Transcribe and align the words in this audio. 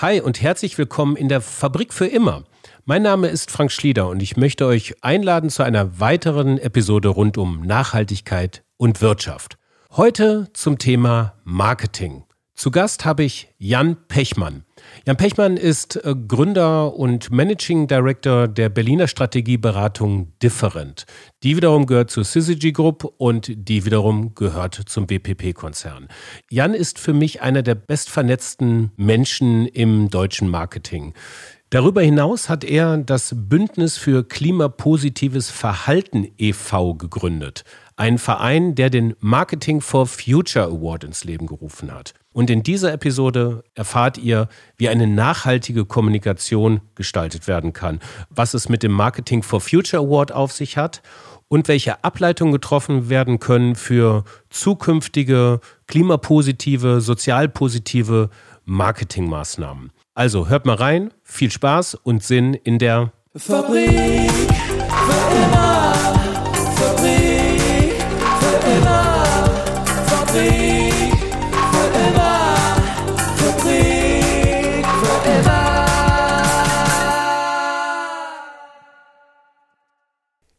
Hi 0.00 0.20
und 0.20 0.40
herzlich 0.40 0.78
willkommen 0.78 1.16
in 1.16 1.28
der 1.28 1.40
Fabrik 1.40 1.92
für 1.92 2.06
immer. 2.06 2.44
Mein 2.84 3.02
Name 3.02 3.26
ist 3.26 3.50
Frank 3.50 3.72
Schlieder 3.72 4.08
und 4.08 4.22
ich 4.22 4.36
möchte 4.36 4.64
euch 4.64 4.94
einladen 5.02 5.50
zu 5.50 5.64
einer 5.64 5.98
weiteren 5.98 6.56
Episode 6.56 7.08
rund 7.08 7.36
um 7.36 7.62
Nachhaltigkeit 7.62 8.62
und 8.76 9.02
Wirtschaft. 9.02 9.58
Heute 9.90 10.50
zum 10.52 10.78
Thema 10.78 11.34
Marketing. 11.42 12.22
Zu 12.58 12.72
Gast 12.72 13.04
habe 13.04 13.22
ich 13.22 13.54
Jan 13.58 13.96
Pechmann. 14.08 14.64
Jan 15.06 15.16
Pechmann 15.16 15.56
ist 15.56 15.94
äh, 16.04 16.16
Gründer 16.16 16.92
und 16.92 17.30
Managing 17.30 17.86
Director 17.86 18.48
der 18.48 18.68
Berliner 18.68 19.06
Strategieberatung 19.06 20.32
Different. 20.42 21.06
Die 21.44 21.56
wiederum 21.56 21.86
gehört 21.86 22.10
zur 22.10 22.24
Syzygy 22.24 22.72
Group 22.72 23.14
und 23.16 23.52
die 23.54 23.84
wiederum 23.84 24.34
gehört 24.34 24.74
zum 24.74 25.06
BPP-Konzern. 25.06 26.08
Jan 26.50 26.74
ist 26.74 26.98
für 26.98 27.12
mich 27.12 27.42
einer 27.42 27.62
der 27.62 27.76
bestvernetzten 27.76 28.90
Menschen 28.96 29.66
im 29.68 30.10
deutschen 30.10 30.48
Marketing. 30.48 31.14
Darüber 31.70 32.00
hinaus 32.00 32.48
hat 32.48 32.64
er 32.64 32.96
das 32.96 33.34
Bündnis 33.36 33.98
für 33.98 34.26
klimapositives 34.26 35.50
Verhalten 35.50 36.26
e.V. 36.38 36.94
gegründet. 36.94 37.62
Ein 37.94 38.16
Verein, 38.16 38.74
der 38.74 38.88
den 38.88 39.14
Marketing 39.20 39.80
for 39.82 40.06
Future 40.06 40.64
Award 40.64 41.04
ins 41.04 41.24
Leben 41.24 41.46
gerufen 41.46 41.92
hat. 41.92 42.14
Und 42.38 42.50
in 42.50 42.62
dieser 42.62 42.92
Episode 42.92 43.64
erfahrt 43.74 44.16
ihr, 44.16 44.46
wie 44.76 44.88
eine 44.88 45.08
nachhaltige 45.08 45.84
Kommunikation 45.84 46.82
gestaltet 46.94 47.48
werden 47.48 47.72
kann, 47.72 47.98
was 48.30 48.54
es 48.54 48.68
mit 48.68 48.84
dem 48.84 48.92
Marketing 48.92 49.42
for 49.42 49.60
Future 49.60 50.04
Award 50.04 50.30
auf 50.30 50.52
sich 50.52 50.76
hat 50.76 51.02
und 51.48 51.66
welche 51.66 52.04
Ableitungen 52.04 52.52
getroffen 52.52 53.08
werden 53.08 53.40
können 53.40 53.74
für 53.74 54.22
zukünftige 54.50 55.58
klimapositive, 55.88 57.00
sozialpositive 57.00 58.30
Marketingmaßnahmen. 58.64 59.90
Also 60.14 60.46
hört 60.46 60.64
mal 60.64 60.76
rein, 60.76 61.12
viel 61.24 61.50
Spaß 61.50 61.96
und 61.96 62.22
Sinn 62.22 62.54
in 62.54 62.78
der 62.78 63.10
Fabrik 63.34 64.30
für 64.30 65.34
immer. 65.34 65.77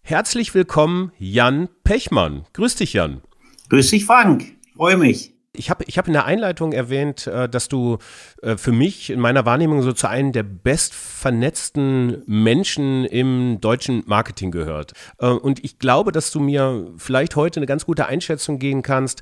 Herzlich 0.10 0.56
willkommen, 0.56 1.12
Jan 1.20 1.70
Pechmann. 1.84 2.44
Grüß 2.54 2.78
dich, 2.78 2.94
Jan. 2.94 3.22
Grüß 3.70 3.92
dich, 3.92 4.06
Frank. 4.06 4.44
Freue 4.76 4.98
mich 4.98 5.36
ich 5.54 5.70
habe 5.70 5.84
ich 5.88 5.98
hab 5.98 6.08
in 6.08 6.14
der 6.14 6.26
Einleitung 6.26 6.72
erwähnt, 6.72 7.28
äh, 7.28 7.50
dass 7.50 7.68
du 7.68 7.98
äh, 8.42 8.56
für 8.56 8.72
mich 8.72 9.10
in 9.10 9.20
meiner 9.20 9.46
Wahrnehmung 9.46 9.82
so 9.82 9.92
zu 9.92 10.08
einem 10.08 10.32
der 10.32 10.44
bestvernetzten 10.44 12.24
Menschen 12.26 13.06
im 13.06 13.60
deutschen 13.60 14.04
Marketing 14.08 14.52
gehört. 14.52 14.94
Äh, 15.20 15.28
und 15.28 15.64
ich 15.64 15.78
glaube, 15.78 16.12
dass 16.12 16.32
du 16.32 16.40
mir 16.40 16.92
vielleicht 16.98 17.36
heute 17.36 17.60
eine 17.60 17.68
ganz 17.68 17.86
gute 17.86 18.06
Einschätzung 18.06 18.58
geben 18.58 18.82
kannst. 18.84 19.22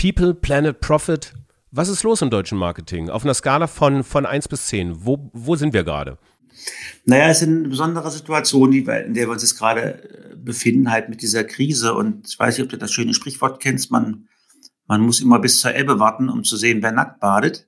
People, 0.00 0.34
Planet, 0.34 0.80
Profit. 0.80 1.34
Was 1.72 1.88
ist 1.88 2.04
los 2.04 2.22
im 2.22 2.30
deutschen 2.30 2.58
Marketing? 2.58 3.10
Auf 3.10 3.24
einer 3.24 3.34
Skala 3.34 3.66
von, 3.66 4.04
von 4.04 4.24
1 4.24 4.48
bis 4.48 4.66
10. 4.68 5.04
Wo, 5.04 5.30
wo 5.32 5.56
sind 5.56 5.74
wir 5.74 5.84
gerade? 5.84 6.16
Naja, 7.04 7.28
es 7.28 7.42
ist 7.42 7.48
eine 7.48 7.68
besondere 7.68 8.10
Situation, 8.10 8.72
in 8.72 8.84
der 8.84 9.14
wir 9.14 9.30
uns 9.30 9.42
jetzt 9.42 9.58
gerade 9.58 10.32
befinden, 10.36 10.90
halt 10.90 11.08
mit 11.08 11.22
dieser 11.22 11.44
Krise. 11.44 11.94
Und 11.94 12.28
ich 12.28 12.38
weiß 12.38 12.56
nicht, 12.56 12.64
ob 12.64 12.70
du 12.70 12.78
das 12.78 12.92
schöne 12.92 13.14
Sprichwort 13.14 13.60
kennst, 13.60 13.90
man 13.90 14.28
man 14.92 15.00
muss 15.00 15.22
immer 15.22 15.38
bis 15.38 15.58
zur 15.60 15.74
Elbe 15.74 15.98
warten, 15.98 16.28
um 16.28 16.44
zu 16.44 16.56
sehen, 16.58 16.82
wer 16.82 16.92
nackt 16.92 17.18
badet. 17.18 17.66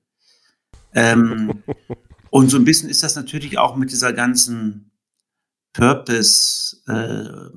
Ähm, 0.92 1.62
und 2.30 2.50
so 2.50 2.58
ein 2.58 2.66
bisschen 2.66 2.90
ist 2.90 3.02
das 3.02 3.16
natürlich 3.16 3.56
auch 3.56 3.76
mit 3.76 3.90
dieser 3.90 4.12
ganzen 4.12 4.92
Purpose 5.72 6.76
äh, 6.86 7.56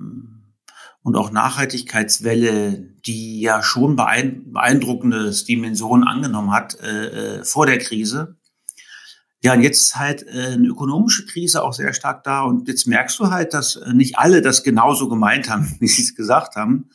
und 1.03 1.17
auch 1.17 1.31
Nachhaltigkeitswelle, 1.31 2.93
die 3.05 3.41
ja 3.41 3.61
schon 3.61 3.97
beeindruckende 3.97 5.31
Dimensionen 5.31 6.07
angenommen 6.07 6.51
hat 6.51 6.79
äh, 6.79 7.39
äh, 7.39 7.43
vor 7.43 7.65
der 7.65 7.79
Krise. 7.79 8.36
Ja, 9.43 9.53
und 9.53 9.61
jetzt 9.61 9.81
ist 9.81 9.95
halt 9.95 10.23
äh, 10.23 10.53
eine 10.53 10.67
ökonomische 10.67 11.25
Krise 11.25 11.63
auch 11.63 11.73
sehr 11.73 11.93
stark 11.93 12.23
da. 12.23 12.41
Und 12.41 12.67
jetzt 12.67 12.87
merkst 12.87 13.19
du 13.19 13.29
halt, 13.29 13.53
dass 13.53 13.75
äh, 13.75 13.93
nicht 13.93 14.17
alle 14.17 14.41
das 14.41 14.63
genauso 14.63 15.07
gemeint 15.09 15.49
haben, 15.49 15.75
wie 15.79 15.87
sie 15.87 16.01
es 16.01 16.15
gesagt 16.15 16.55
haben, 16.55 16.89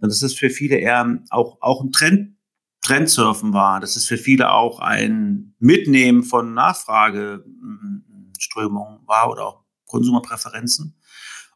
dass 0.00 0.22
es 0.22 0.34
für 0.34 0.50
viele 0.50 0.76
eher 0.76 1.20
auch, 1.30 1.58
auch 1.60 1.82
ein 1.82 1.92
Trend, 1.92 2.36
Trendsurfen 2.82 3.54
war. 3.54 3.80
Das 3.80 3.96
ist 3.96 4.06
für 4.06 4.18
viele 4.18 4.52
auch 4.52 4.78
ein 4.78 5.54
Mitnehmen 5.58 6.22
von 6.22 6.52
Nachfrageströmungen 6.52 9.00
war 9.06 9.30
oder 9.30 9.46
auch 9.46 9.64
Konsumerpräferenzen. 9.86 10.94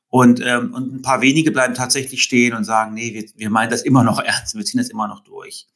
Und, 0.08 0.40
ähm, 0.40 0.72
und 0.72 0.94
ein 0.94 1.02
paar 1.02 1.20
wenige 1.20 1.52
bleiben 1.52 1.74
tatsächlich 1.74 2.22
stehen 2.22 2.54
und 2.54 2.64
sagen, 2.64 2.94
nee, 2.94 3.12
wir, 3.12 3.24
wir 3.36 3.50
meinen 3.50 3.70
das 3.70 3.82
immer 3.82 4.04
noch 4.04 4.18
ernst, 4.24 4.54
wir 4.54 4.64
ziehen 4.64 4.78
das 4.78 4.88
immer 4.88 5.06
noch 5.06 5.20
durch. 5.20 5.66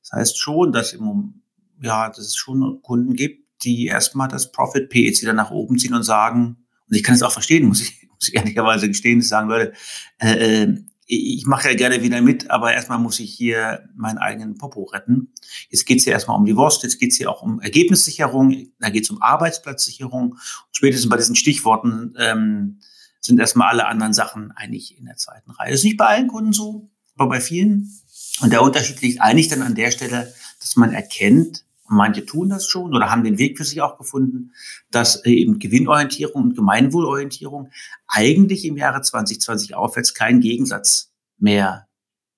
Das 0.00 0.12
heißt 0.12 0.38
schon, 0.38 0.72
dass, 0.72 0.92
im, 0.92 1.42
ja, 1.80 2.08
dass 2.08 2.18
es 2.18 2.36
schon 2.36 2.82
Kunden 2.82 3.14
gibt, 3.14 3.45
die 3.62 3.86
erstmal 3.86 4.28
das 4.28 4.52
Profit 4.52 4.88
P 4.88 5.04
jetzt 5.04 5.22
wieder 5.22 5.32
nach 5.32 5.50
oben 5.50 5.78
ziehen 5.78 5.94
und 5.94 6.02
sagen, 6.02 6.66
und 6.88 6.96
ich 6.96 7.02
kann 7.02 7.14
es 7.14 7.22
auch 7.22 7.32
verstehen, 7.32 7.66
muss 7.66 7.80
ich, 7.80 8.08
muss 8.14 8.28
ich 8.28 8.34
ehrlicherweise 8.34 8.88
gestehen, 8.88 9.20
dass 9.20 9.28
sagen, 9.28 9.48
Leute, 9.48 9.72
äh, 10.18 10.62
äh 10.62 10.84
ich 11.08 11.46
mache 11.46 11.68
ja 11.68 11.76
gerne 11.76 12.02
wieder 12.02 12.20
mit, 12.20 12.50
aber 12.50 12.72
erstmal 12.72 12.98
muss 12.98 13.20
ich 13.20 13.32
hier 13.32 13.88
meinen 13.94 14.18
eigenen 14.18 14.58
Popo 14.58 14.82
retten. 14.84 15.32
Jetzt 15.70 15.86
geht 15.86 16.00
es 16.00 16.04
ja 16.04 16.12
erstmal 16.12 16.36
um 16.36 16.44
die 16.44 16.56
Wurst, 16.56 16.82
jetzt 16.82 16.98
geht 16.98 17.12
es 17.12 17.16
hier 17.16 17.30
auch 17.30 17.42
um 17.42 17.60
Ergebnissicherung, 17.60 18.72
da 18.80 18.90
geht 18.90 19.04
es 19.04 19.10
um 19.10 19.22
Arbeitsplatzsicherung. 19.22 20.32
Und 20.32 20.40
spätestens 20.72 21.08
bei 21.08 21.16
diesen 21.16 21.36
Stichworten 21.36 22.14
ähm, 22.18 22.80
sind 23.20 23.38
erstmal 23.38 23.68
alle 23.68 23.86
anderen 23.86 24.14
Sachen 24.14 24.50
eigentlich 24.52 24.98
in 24.98 25.04
der 25.04 25.16
zweiten 25.16 25.52
Reihe. 25.52 25.70
Das 25.70 25.80
ist 25.80 25.84
nicht 25.84 25.96
bei 25.96 26.06
allen 26.06 26.26
Kunden 26.26 26.52
so, 26.52 26.90
aber 27.14 27.28
bei 27.28 27.40
vielen. 27.40 27.92
Und 28.40 28.52
der 28.52 28.62
Unterschied 28.62 29.00
liegt 29.00 29.20
eigentlich 29.20 29.48
dann 29.48 29.62
an 29.62 29.76
der 29.76 29.92
Stelle, 29.92 30.34
dass 30.58 30.74
man 30.74 30.92
erkennt, 30.92 31.65
manche 31.88 32.24
tun 32.24 32.48
das 32.48 32.66
schon 32.66 32.94
oder 32.94 33.10
haben 33.10 33.24
den 33.24 33.38
Weg 33.38 33.56
für 33.56 33.64
sich 33.64 33.80
auch 33.80 33.98
gefunden, 33.98 34.52
dass 34.90 35.24
äh, 35.24 35.30
eben 35.30 35.58
Gewinnorientierung 35.58 36.42
und 36.42 36.56
Gemeinwohlorientierung 36.56 37.70
eigentlich 38.06 38.64
im 38.64 38.76
Jahre 38.76 39.02
2020 39.02 39.74
aufwärts 39.74 40.14
kein 40.14 40.40
Gegensatz 40.40 41.12
mehr 41.38 41.88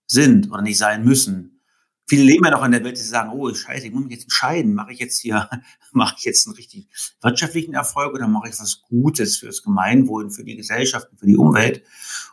sind 0.06 0.50
oder 0.50 0.62
nicht 0.62 0.78
sein 0.78 1.04
müssen. 1.04 1.60
Viele 2.06 2.22
leben 2.22 2.44
ja 2.46 2.52
noch 2.52 2.64
in 2.64 2.72
der 2.72 2.82
Welt, 2.84 2.96
die 2.96 3.02
sagen, 3.02 3.32
oh, 3.34 3.52
scheiße, 3.52 3.86
ich 3.86 3.92
muss 3.92 4.04
mich 4.04 4.12
jetzt 4.12 4.24
entscheiden, 4.24 4.74
mache 4.74 4.92
ich 4.92 4.98
jetzt 4.98 5.20
hier, 5.20 5.48
mache 5.92 6.14
ich 6.18 6.24
jetzt 6.24 6.46
einen 6.46 6.56
richtig 6.56 6.88
wirtschaftlichen 7.20 7.74
Erfolg 7.74 8.14
oder 8.14 8.26
mache 8.26 8.48
ich 8.48 8.58
was 8.58 8.82
Gutes 8.88 9.36
fürs 9.36 9.62
Gemeinwohl, 9.62 10.30
für 10.30 10.42
die 10.42 10.56
Gesellschaft, 10.56 11.08
für 11.16 11.26
die 11.26 11.36
Umwelt? 11.36 11.82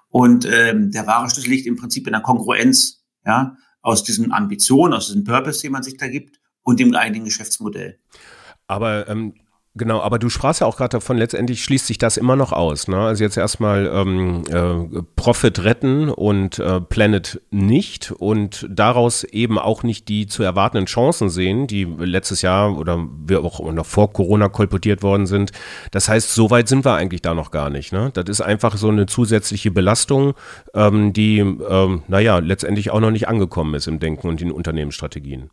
Und 0.08 0.46
ähm, 0.46 0.92
der 0.92 1.08
wahre 1.08 1.30
Schlüssel 1.30 1.50
liegt 1.50 1.68
im 1.68 1.76
Prinzip 1.76 2.08
in 2.08 2.14
der 2.14 2.22
Kongruenz, 2.22 3.04
ja, 3.26 3.58
aus 3.82 4.04
diesen 4.04 4.32
Ambitionen, 4.32 4.94
aus 4.94 5.08
diesem 5.08 5.26
Purpose, 5.26 5.62
den 5.62 5.74
man 5.74 5.84
sich 5.84 5.98
da 5.98 6.08
gibt 6.08 6.40
und 6.66 6.82
dem 6.82 6.94
eigenen 6.94 7.24
Geschäftsmodell. 7.24 7.98
Aber 8.68 9.08
ähm, 9.08 9.36
Genau, 9.78 10.00
aber 10.00 10.20
du 10.20 10.30
sprachst 10.30 10.62
ja 10.62 10.68
auch 10.68 10.78
gerade 10.78 10.92
davon, 10.92 11.18
letztendlich 11.18 11.62
schließt 11.62 11.86
sich 11.86 11.98
das 11.98 12.16
immer 12.16 12.38
noch 12.38 12.54
aus. 12.54 12.88
Ne? 12.88 12.96
Also 12.96 13.26
jetzt 13.26 13.36
erstmal 13.36 13.92
ähm, 13.94 14.44
äh, 14.50 15.02
Profit 15.18 15.66
retten 15.66 16.10
und 16.10 16.60
äh, 16.60 16.80
Planet 16.80 17.42
nicht 17.52 18.12
und 18.12 18.66
daraus 18.70 19.26
eben 19.26 19.60
auch 19.60 19.84
nicht 19.84 20.08
die 20.08 20.28
zu 20.28 20.44
erwartenden 20.44 20.86
Chancen 20.86 21.30
sehen, 21.30 21.68
die 21.68 21.84
letztes 21.84 22.42
Jahr 22.42 22.78
oder 22.78 23.06
wir 23.28 23.44
auch 23.44 23.60
noch 23.74 23.86
vor 23.86 24.14
Corona 24.14 24.48
kolportiert 24.48 25.04
worden 25.04 25.26
sind. 25.26 25.52
Das 25.92 26.08
heißt, 26.08 26.34
so 26.34 26.50
weit 26.52 26.70
sind 26.70 26.86
wir 26.86 26.94
eigentlich 26.94 27.22
da 27.22 27.34
noch 27.34 27.52
gar 27.52 27.70
nicht. 27.70 27.92
Ne? 27.92 28.12
Das 28.14 28.30
ist 28.30 28.40
einfach 28.40 28.78
so 28.78 28.88
eine 28.88 29.08
zusätzliche 29.08 29.72
Belastung, 29.72 30.36
ähm, 30.74 31.12
die, 31.12 31.40
ähm, 31.40 32.04
naja, 32.08 32.40
letztendlich 32.40 32.92
auch 32.92 33.02
noch 33.02 33.12
nicht 33.12 33.28
angekommen 33.28 33.74
ist 33.74 33.88
im 33.88 34.00
Denken 34.00 34.30
und 34.30 34.42
in 34.42 34.54
Unternehmensstrategien. 34.54 35.50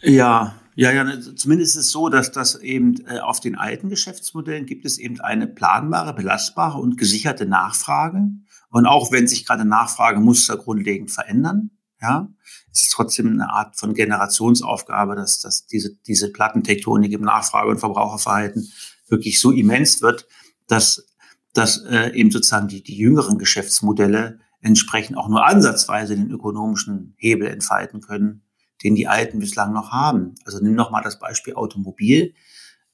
Ja, 0.00 0.54
ja, 0.74 0.92
ja, 0.92 1.20
zumindest 1.34 1.74
ist 1.74 1.86
es 1.86 1.90
so, 1.90 2.08
dass 2.08 2.30
das 2.30 2.54
eben 2.54 3.04
äh, 3.06 3.18
auf 3.18 3.40
den 3.40 3.56
alten 3.56 3.88
Geschäftsmodellen 3.88 4.64
gibt 4.64 4.84
es 4.84 4.98
eben 4.98 5.20
eine 5.20 5.48
planbare, 5.48 6.14
belastbare 6.14 6.78
und 6.78 6.96
gesicherte 6.96 7.46
Nachfrage. 7.46 8.30
Und 8.70 8.86
auch 8.86 9.10
wenn 9.10 9.26
sich 9.26 9.44
gerade 9.44 9.64
Nachfragemuster 9.64 10.56
grundlegend 10.56 11.10
verändern, 11.10 11.70
ja, 12.00 12.28
ist 12.72 12.84
es 12.84 12.90
trotzdem 12.90 13.26
eine 13.26 13.50
Art 13.50 13.76
von 13.76 13.92
Generationsaufgabe, 13.92 15.16
dass, 15.16 15.40
dass 15.40 15.66
diese, 15.66 15.96
diese 16.06 16.30
Plattentektonik 16.30 17.12
im 17.12 17.22
Nachfrage- 17.22 17.70
und 17.70 17.80
Verbraucherverhalten 17.80 18.70
wirklich 19.08 19.40
so 19.40 19.50
immens 19.50 20.00
wird, 20.00 20.28
dass, 20.68 21.08
dass 21.54 21.78
äh, 21.86 22.12
eben 22.14 22.30
sozusagen 22.30 22.68
die, 22.68 22.84
die 22.84 22.96
jüngeren 22.96 23.38
Geschäftsmodelle 23.38 24.38
entsprechend 24.60 25.16
auch 25.16 25.28
nur 25.28 25.44
ansatzweise 25.44 26.14
den 26.14 26.30
ökonomischen 26.30 27.14
Hebel 27.16 27.48
entfalten 27.48 28.00
können, 28.00 28.42
den 28.82 28.94
die 28.94 29.08
Alten 29.08 29.38
bislang 29.38 29.72
noch 29.72 29.90
haben. 29.90 30.34
Also 30.44 30.60
nimm 30.60 30.74
noch 30.74 30.90
mal 30.90 31.02
das 31.02 31.18
Beispiel 31.18 31.54
Automobil. 31.54 32.34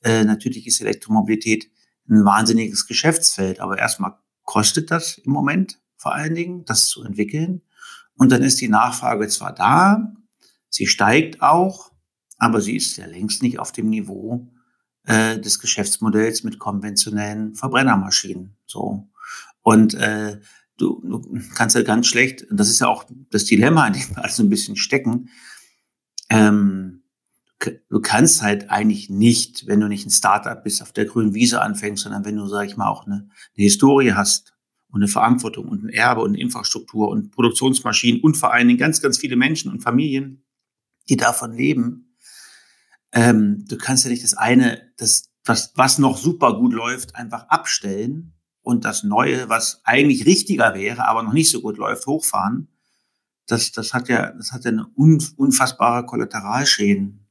Äh, 0.02 0.24
natürlich 0.24 0.66
ist 0.66 0.80
Elektromobilität 0.80 1.70
ein 2.08 2.24
wahnsinniges 2.24 2.86
Geschäftsfeld, 2.86 3.60
aber 3.60 3.78
erstmal 3.78 4.18
kostet 4.44 4.90
das 4.90 5.18
im 5.18 5.32
Moment 5.32 5.78
vor 5.96 6.14
allen 6.14 6.34
Dingen, 6.34 6.64
das 6.66 6.86
zu 6.86 7.02
entwickeln. 7.02 7.62
Und 8.16 8.30
dann 8.30 8.42
ist 8.42 8.60
die 8.60 8.68
Nachfrage 8.68 9.26
zwar 9.28 9.54
da, 9.54 10.12
sie 10.68 10.86
steigt 10.86 11.40
auch, 11.42 11.92
aber 12.38 12.60
sie 12.60 12.76
ist 12.76 12.96
ja 12.96 13.06
längst 13.06 13.42
nicht 13.42 13.58
auf 13.58 13.72
dem 13.72 13.88
Niveau, 13.88 14.48
äh, 15.06 15.38
des 15.38 15.58
Geschäftsmodells 15.58 16.44
mit 16.44 16.58
konventionellen 16.58 17.54
Verbrennermaschinen. 17.54 18.56
So. 18.66 19.08
Und 19.62 19.94
äh, 19.94 20.40
du, 20.76 21.00
du 21.02 21.40
kannst 21.54 21.76
ja 21.76 21.82
ganz 21.82 22.06
schlecht, 22.06 22.46
das 22.50 22.68
ist 22.68 22.80
ja 22.80 22.88
auch 22.88 23.04
das 23.30 23.44
Dilemma, 23.44 23.86
in 23.86 23.94
dem 23.94 24.16
wir 24.16 24.24
also 24.24 24.42
ein 24.42 24.50
bisschen 24.50 24.76
stecken, 24.76 25.30
ähm, 26.34 27.04
du 27.60 28.00
kannst 28.00 28.42
halt 28.42 28.70
eigentlich 28.70 29.08
nicht, 29.08 29.66
wenn 29.66 29.80
du 29.80 29.88
nicht 29.88 30.04
ein 30.04 30.10
Startup 30.10 30.62
bist, 30.62 30.82
auf 30.82 30.92
der 30.92 31.04
grünen 31.06 31.32
Wiese 31.32 31.62
anfängst, 31.62 32.02
sondern 32.02 32.24
wenn 32.24 32.36
du, 32.36 32.46
sag 32.46 32.66
ich 32.66 32.76
mal, 32.76 32.88
auch 32.88 33.06
eine, 33.06 33.14
eine 33.14 33.28
Historie 33.54 34.12
hast 34.12 34.52
und 34.88 35.00
eine 35.00 35.08
Verantwortung 35.08 35.68
und 35.68 35.84
ein 35.84 35.88
Erbe 35.88 36.22
und 36.22 36.30
eine 36.30 36.40
Infrastruktur 36.40 37.08
und 37.08 37.30
Produktionsmaschinen 37.30 38.20
und 38.20 38.36
vor 38.36 38.52
allen 38.52 38.66
Dingen 38.66 38.78
ganz, 38.78 39.00
ganz 39.00 39.16
viele 39.18 39.36
Menschen 39.36 39.70
und 39.70 39.80
Familien, 39.80 40.44
die 41.08 41.16
davon 41.16 41.52
leben. 41.52 42.16
Ähm, 43.12 43.64
du 43.68 43.78
kannst 43.78 44.04
ja 44.04 44.10
nicht 44.10 44.24
das 44.24 44.34
eine, 44.34 44.92
das, 44.96 45.30
was, 45.44 45.72
was 45.76 45.98
noch 45.98 46.16
super 46.16 46.58
gut 46.58 46.72
läuft, 46.72 47.14
einfach 47.14 47.48
abstellen 47.48 48.34
und 48.60 48.84
das 48.84 49.04
Neue, 49.04 49.48
was 49.48 49.82
eigentlich 49.84 50.26
richtiger 50.26 50.74
wäre, 50.74 51.06
aber 51.06 51.22
noch 51.22 51.32
nicht 51.32 51.50
so 51.50 51.60
gut 51.60 51.78
läuft, 51.78 52.06
hochfahren. 52.06 52.73
Das, 53.46 53.72
das 53.72 53.92
hat 53.92 54.08
ja, 54.08 54.32
das 54.32 54.52
hat 54.52 54.64
ja 54.64 54.70
eine 54.70 54.86
unfassbare 54.96 56.06
Kollateralschäden. 56.06 57.26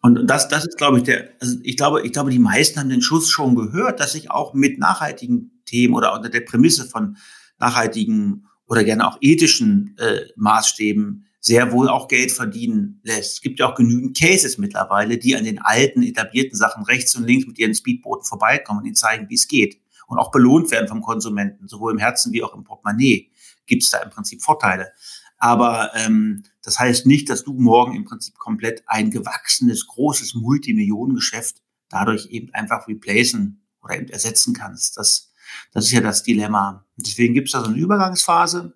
Und 0.00 0.26
das, 0.26 0.48
das 0.48 0.66
ist, 0.66 0.76
glaube 0.76 0.98
ich, 0.98 1.04
der, 1.04 1.30
also 1.40 1.56
ich 1.62 1.78
glaube, 1.78 2.02
ich 2.02 2.12
glaube, 2.12 2.30
die 2.30 2.38
meisten 2.38 2.78
haben 2.78 2.90
den 2.90 3.00
Schuss 3.00 3.30
schon 3.30 3.54
gehört, 3.54 4.00
dass 4.00 4.12
sich 4.12 4.30
auch 4.30 4.52
mit 4.52 4.78
nachhaltigen 4.78 5.62
Themen 5.64 5.94
oder 5.94 6.14
unter 6.14 6.28
der 6.28 6.40
Prämisse 6.40 6.84
von 6.84 7.16
nachhaltigen 7.58 8.46
oder 8.66 8.84
gerne 8.84 9.06
auch 9.06 9.16
ethischen 9.22 9.96
äh, 9.98 10.26
Maßstäben 10.36 11.26
sehr 11.40 11.72
wohl 11.72 11.88
auch 11.88 12.08
Geld 12.08 12.32
verdienen 12.32 13.00
lässt. 13.02 13.34
Es 13.34 13.40
gibt 13.42 13.60
ja 13.60 13.70
auch 13.70 13.74
genügend 13.74 14.18
Cases 14.18 14.56
mittlerweile, 14.56 15.18
die 15.18 15.36
an 15.36 15.44
den 15.44 15.58
alten, 15.58 16.02
etablierten 16.02 16.56
Sachen 16.56 16.84
rechts 16.84 17.14
und 17.16 17.24
links 17.24 17.46
mit 17.46 17.58
ihren 17.58 17.74
Speedbooten 17.74 18.24
vorbeikommen 18.24 18.80
und 18.80 18.86
ihnen 18.86 18.94
zeigen, 18.94 19.28
wie 19.28 19.34
es 19.34 19.46
geht. 19.46 19.78
Und 20.06 20.18
auch 20.18 20.30
belohnt 20.30 20.70
werden 20.70 20.88
vom 20.88 21.02
Konsumenten, 21.02 21.68
sowohl 21.68 21.92
im 21.92 21.98
Herzen 21.98 22.32
wie 22.32 22.42
auch 22.42 22.54
im 22.54 22.64
Portemonnaie 22.64 23.30
gibt 23.66 23.82
es 23.82 23.90
da 23.90 23.98
im 23.98 24.10
Prinzip 24.10 24.42
Vorteile. 24.42 24.92
Aber 25.38 25.94
ähm, 25.94 26.44
das 26.62 26.78
heißt 26.78 27.06
nicht, 27.06 27.28
dass 27.28 27.44
du 27.44 27.52
morgen 27.52 27.94
im 27.94 28.04
Prinzip 28.04 28.38
komplett 28.38 28.82
ein 28.86 29.10
gewachsenes, 29.10 29.86
großes 29.86 30.34
Multimillionengeschäft 30.34 31.62
dadurch 31.88 32.26
eben 32.26 32.52
einfach 32.54 32.88
replacen 32.88 33.62
oder 33.82 33.96
eben 33.96 34.08
ersetzen 34.08 34.54
kannst. 34.54 34.96
Das, 34.96 35.32
das 35.72 35.86
ist 35.86 35.92
ja 35.92 36.00
das 36.00 36.22
Dilemma. 36.22 36.86
Deswegen 36.96 37.34
gibt 37.34 37.48
es 37.48 37.52
da 37.52 37.60
so 37.60 37.70
eine 37.70 37.78
Übergangsphase 37.78 38.74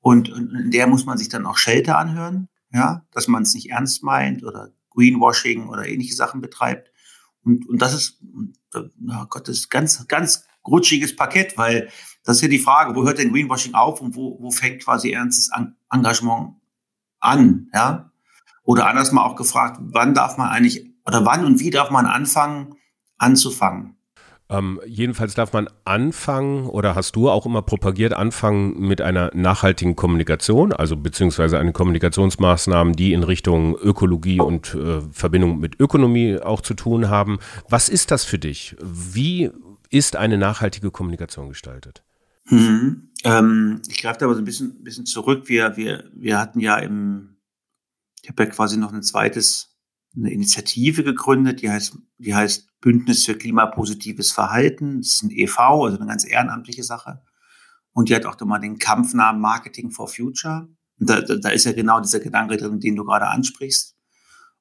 und, 0.00 0.28
in 0.28 0.70
der 0.70 0.86
muss 0.86 1.06
man 1.06 1.18
sich 1.18 1.28
dann 1.28 1.46
auch 1.46 1.58
Shelter 1.58 1.98
anhören, 1.98 2.48
ja, 2.72 3.04
dass 3.12 3.28
man 3.28 3.42
es 3.42 3.54
nicht 3.54 3.70
ernst 3.70 4.02
meint 4.02 4.44
oder 4.44 4.72
Greenwashing 4.90 5.68
oder 5.68 5.86
ähnliche 5.86 6.14
Sachen 6.14 6.40
betreibt. 6.40 6.90
Und, 7.42 7.68
und 7.68 7.80
das 7.82 7.94
ist, 7.94 8.22
oh 8.74 9.26
Gott, 9.28 9.48
das 9.48 9.56
ist 9.56 9.70
ganz, 9.70 10.06
ganz 10.08 10.44
rutschiges 10.66 11.16
Parkett, 11.16 11.56
weil 11.56 11.88
das 12.24 12.36
ist 12.36 12.42
ja 12.42 12.48
die 12.48 12.58
Frage, 12.58 12.94
wo 12.94 13.04
hört 13.04 13.18
denn 13.18 13.32
Greenwashing 13.32 13.74
auf 13.74 14.00
und 14.00 14.14
wo, 14.14 14.38
wo 14.40 14.50
fängt 14.50 14.84
quasi 14.84 15.10
ernstes 15.12 15.50
Engagement 15.90 16.54
an, 17.20 17.68
ja? 17.74 18.10
Oder 18.62 18.86
anders 18.86 19.10
mal 19.10 19.24
auch 19.24 19.36
gefragt, 19.36 19.78
wann 19.80 20.14
darf 20.14 20.36
man 20.36 20.48
eigentlich, 20.48 20.86
oder 21.06 21.24
wann 21.24 21.44
und 21.44 21.60
wie 21.60 21.70
darf 21.70 21.90
man 21.90 22.06
anfangen, 22.06 22.74
anzufangen? 23.18 23.96
Ähm, 24.50 24.80
jedenfalls 24.84 25.34
darf 25.34 25.52
man 25.52 25.68
anfangen, 25.84 26.66
oder 26.66 26.94
hast 26.96 27.14
du 27.14 27.30
auch 27.30 27.46
immer 27.46 27.62
propagiert, 27.62 28.12
anfangen 28.12 28.80
mit 28.80 29.00
einer 29.00 29.30
nachhaltigen 29.32 29.94
Kommunikation, 29.94 30.72
also 30.72 30.96
beziehungsweise 30.96 31.58
eine 31.58 31.72
Kommunikationsmaßnahmen, 31.72 32.94
die 32.94 33.12
in 33.12 33.22
Richtung 33.22 33.76
Ökologie 33.76 34.40
und 34.40 34.74
äh, 34.74 35.00
Verbindung 35.12 35.60
mit 35.60 35.78
Ökonomie 35.78 36.38
auch 36.38 36.60
zu 36.60 36.74
tun 36.74 37.08
haben. 37.08 37.38
Was 37.68 37.88
ist 37.88 38.10
das 38.10 38.24
für 38.24 38.38
dich? 38.38 38.76
Wie 38.82 39.50
ist 39.90 40.16
eine 40.16 40.38
nachhaltige 40.38 40.90
Kommunikation 40.90 41.48
gestaltet? 41.48 42.04
Mhm. 42.48 43.10
Ähm, 43.24 43.82
ich 43.88 44.00
greife 44.00 44.20
da 44.20 44.26
aber 44.26 44.34
so 44.34 44.40
ein 44.40 44.44
bisschen, 44.44 44.82
bisschen 44.82 45.06
zurück. 45.06 45.48
Wir, 45.48 45.76
wir, 45.76 46.10
wir 46.14 46.38
hatten 46.38 46.60
ja 46.60 46.76
im, 46.78 47.36
ich 48.22 48.28
habe 48.28 48.44
ja 48.44 48.50
quasi 48.50 48.76
noch 48.76 48.92
ein 48.92 49.02
zweites, 49.02 49.76
eine 50.16 50.32
Initiative 50.32 51.04
gegründet, 51.04 51.62
die 51.62 51.70
heißt, 51.70 51.96
die 52.18 52.34
heißt 52.34 52.80
Bündnis 52.80 53.24
für 53.24 53.34
klimapositives 53.36 54.32
Verhalten. 54.32 54.98
Das 54.98 55.16
ist 55.16 55.22
ein 55.22 55.30
EV, 55.30 55.58
also 55.58 55.98
eine 55.98 56.06
ganz 56.06 56.24
ehrenamtliche 56.24 56.82
Sache. 56.82 57.22
Und 57.92 58.08
die 58.08 58.14
hat 58.14 58.24
auch 58.26 58.40
mal 58.40 58.58
den 58.58 58.78
Kampfnamen 58.78 59.40
Marketing 59.40 59.90
for 59.90 60.08
Future. 60.08 60.68
Und 60.98 61.10
da, 61.10 61.20
da, 61.20 61.36
da 61.36 61.48
ist 61.50 61.64
ja 61.64 61.72
genau 61.72 62.00
dieser 62.00 62.20
Gedanke 62.20 62.56
drin, 62.56 62.80
den 62.80 62.96
du 62.96 63.04
gerade 63.04 63.28
ansprichst. 63.28 63.96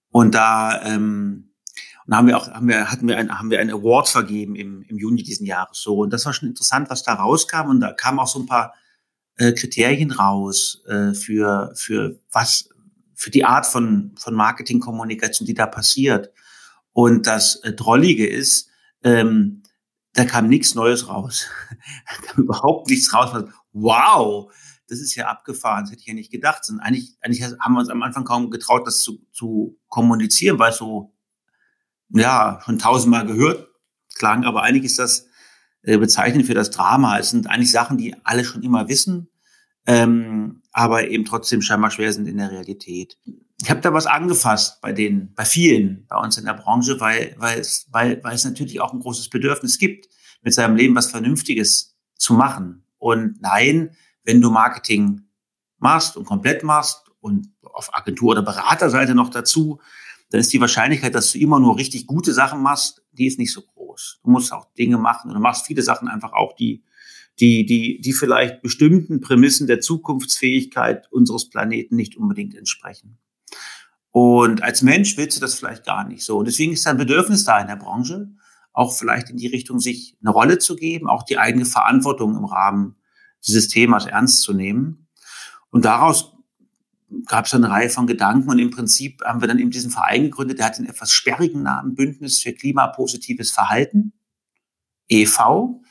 Und 0.10 0.36
da 0.36 0.82
ähm, 0.84 1.49
und 2.10 2.16
haben 2.16 2.26
wir 2.26 2.38
auch, 2.38 2.48
haben 2.48 2.68
wir, 2.68 2.90
hatten 2.90 3.08
wir 3.08 3.20
ein, 3.20 3.38
haben 3.38 3.52
wir 3.52 3.60
einen 3.60 3.70
Award 3.70 4.10
vergeben 4.10 4.56
im, 4.56 4.82
im 4.82 4.98
Juni 4.98 5.22
diesen 5.22 5.46
Jahres 5.46 5.80
so. 5.80 6.00
Und 6.00 6.12
das 6.12 6.26
war 6.26 6.34
schon 6.34 6.50
interessant, 6.50 6.90
was 6.90 7.04
da 7.04 7.14
rauskam. 7.14 7.70
Und 7.70 7.82
da 7.82 7.94
kamen 7.94 8.18
auch 8.18 8.28
so 8.28 8.40
ein 8.40 8.48
paar 8.48 8.74
äh, 9.38 9.52
Kriterien 9.52 10.10
raus 10.10 10.82
äh, 10.88 11.14
für, 11.14 11.72
für 11.76 12.20
was, 12.32 12.68
für 13.14 13.30
die 13.30 13.46
Art 13.46 13.68
von, 13.68 14.16
von 14.18 14.34
Marketingkommunikation, 14.34 15.46
die 15.46 15.54
da 15.54 15.68
passiert. 15.68 16.32
Und 16.94 17.28
das 17.28 17.58
äh, 17.58 17.74
Drollige 17.74 18.26
ist, 18.26 18.70
ähm, 19.04 19.62
da 20.14 20.26
kam 20.26 20.48
nichts 20.48 20.74
Neues 20.74 21.10
raus. 21.10 21.46
da 22.08 22.26
kam 22.26 22.44
überhaupt 22.46 22.90
nichts 22.90 23.14
raus. 23.14 23.44
Wow, 23.72 24.52
das 24.88 25.00
ist 25.00 25.14
ja 25.14 25.28
abgefahren, 25.28 25.84
das 25.84 25.92
hätte 25.92 26.02
ich 26.02 26.08
ja 26.08 26.16
nicht 26.16 26.32
gedacht. 26.32 26.68
Und 26.70 26.80
eigentlich, 26.80 27.16
eigentlich 27.22 27.44
haben 27.44 27.74
wir 27.74 27.82
uns 27.82 27.90
am 27.90 28.02
Anfang 28.02 28.26
kaum 28.26 28.50
getraut, 28.50 28.88
das 28.88 29.02
zu, 29.02 29.24
zu 29.32 29.78
kommunizieren, 29.90 30.58
weil 30.58 30.72
es 30.72 30.78
so 30.78 31.14
ja, 32.10 32.62
schon 32.66 32.80
tausendmal 32.80 33.26
gehört 33.26 33.68
klang, 34.16 34.44
aber 34.44 34.64
eigentlich 34.64 34.86
ist 34.86 35.00
das 35.00 35.28
äh, 35.82 35.98
bezeichnend 35.98 36.46
für 36.46 36.54
das 36.54 36.72
Drama. 36.72 37.18
Es 37.18 37.32
sind 37.32 37.48
eigentlich 37.48 37.72
Sachen, 37.72 37.98
die 37.98 38.16
alle 38.24 38.44
schon 38.44 38.64
immer 38.64 38.88
wissen, 38.88 39.30
ähm, 39.88 40.62
aber 40.72 41.08
eben 41.08 41.26
trotzdem 41.26 41.62
scheinbar 41.62 41.92
schwer 41.92 42.14
sind 42.14 42.28
in 42.28 42.38
der 42.38 42.52
Realität. 42.52 43.18
Ich 43.62 43.70
habe 43.70 43.82
da 43.82 43.94
was 43.94 44.06
angefasst 44.06 44.82
bei 44.82 44.94
den, 44.94 45.34
bei 45.34 45.46
vielen 45.46 46.06
bei 46.08 46.18
uns 46.18 46.38
in 46.38 46.46
der 46.46 46.54
Branche, 46.54 47.00
weil, 47.00 47.36
weil, 47.38 47.60
es, 47.60 47.88
weil, 47.92 48.24
weil 48.24 48.36
es 48.36 48.46
natürlich 48.46 48.80
auch 48.82 48.94
ein 48.94 49.00
großes 49.00 49.30
Bedürfnis 49.30 49.78
gibt, 49.78 50.08
mit 50.42 50.54
seinem 50.54 50.76
Leben 50.76 50.96
was 50.96 51.08
Vernünftiges 51.08 51.98
zu 52.16 52.34
machen. 52.34 52.86
Und 52.98 53.42
nein, 53.42 53.96
wenn 54.24 54.42
du 54.42 54.52
Marketing 54.52 55.22
machst 55.78 56.18
und 56.18 56.26
komplett 56.26 56.64
machst 56.64 57.10
und 57.20 57.50
auf 57.62 57.94
Agentur- 57.94 58.32
oder 58.32 58.42
Beraterseite 58.42 59.16
noch 59.16 59.30
dazu, 59.30 59.80
dann 60.30 60.42
ist 60.42 60.54
die 60.54 60.62
Wahrscheinlichkeit, 60.62 61.16
dass 61.16 61.32
du 61.32 61.40
immer 61.40 61.60
nur 61.60 61.78
richtig 61.78 62.06
gute 62.06 62.34
Sachen 62.34 62.62
machst, 62.62 63.04
die 63.12 63.26
ist 63.26 63.40
nicht 63.40 63.52
so 63.52 63.62
groß. 63.62 64.20
Du 64.24 64.30
musst 64.30 64.54
auch 64.54 64.72
Dinge 64.74 64.98
machen 64.98 65.30
und 65.30 65.36
du 65.36 65.42
machst 65.42 65.66
viele 65.66 65.82
Sachen 65.82 66.08
einfach 66.08 66.34
auch, 66.34 66.54
die, 66.54 66.84
die, 67.40 67.66
die, 67.66 68.00
die 68.02 68.14
vielleicht 68.14 68.62
bestimmten 68.62 69.22
Prämissen 69.22 69.66
der 69.68 69.80
Zukunftsfähigkeit 69.82 71.12
unseres 71.12 71.50
Planeten 71.50 71.96
nicht 71.96 72.16
unbedingt 72.16 72.56
entsprechen. 72.56 73.18
Und 74.12 74.64
als 74.64 74.82
Mensch 74.82 75.18
willst 75.18 75.38
du 75.38 75.42
das 75.42 75.56
vielleicht 75.56 75.86
gar 75.86 76.08
nicht 76.08 76.24
so. 76.24 76.38
Und 76.38 76.46
deswegen 76.46 76.74
ist 76.74 76.88
ein 76.88 76.98
Bedürfnis 76.98 77.44
da 77.44 77.60
in 77.60 77.68
der 77.68 77.76
Branche, 77.76 78.30
auch 78.74 78.94
vielleicht 78.94 79.30
in 79.30 79.38
die 79.38 79.48
Richtung, 79.48 79.80
sich 79.80 80.18
eine 80.22 80.32
Rolle 80.32 80.60
zu 80.60 80.76
geben, 80.76 81.08
auch 81.08 81.24
die 81.24 81.38
eigene 81.38 81.66
Verantwortung 81.66 82.36
im 82.36 82.46
Rahmen 82.46 82.96
dieses 83.46 83.68
Themas 83.68 84.06
ernst 84.06 84.42
zu 84.42 84.54
nehmen. 84.54 85.08
Und 85.70 85.86
daraus 85.86 86.34
gab 87.26 87.46
es 87.46 87.54
eine 87.54 87.70
Reihe 87.70 87.90
von 87.90 88.08
Gedanken 88.08 88.50
und 88.50 88.60
im 88.60 88.72
Prinzip 88.72 89.22
haben 89.24 89.42
wir 89.42 89.48
dann 89.48 89.60
eben 89.60 89.72
diesen 89.72 89.92
Verein 89.92 90.24
gegründet, 90.24 90.60
der 90.60 90.68
hat 90.68 90.78
den 90.78 90.86
etwas 90.86 91.12
sperrigen 91.12 91.64
Namen 91.64 91.96
Bündnis 91.96 92.40
für 92.40 92.54
klimapositives 92.54 93.52
Verhalten, 93.52 94.14
EV. 95.08 95.82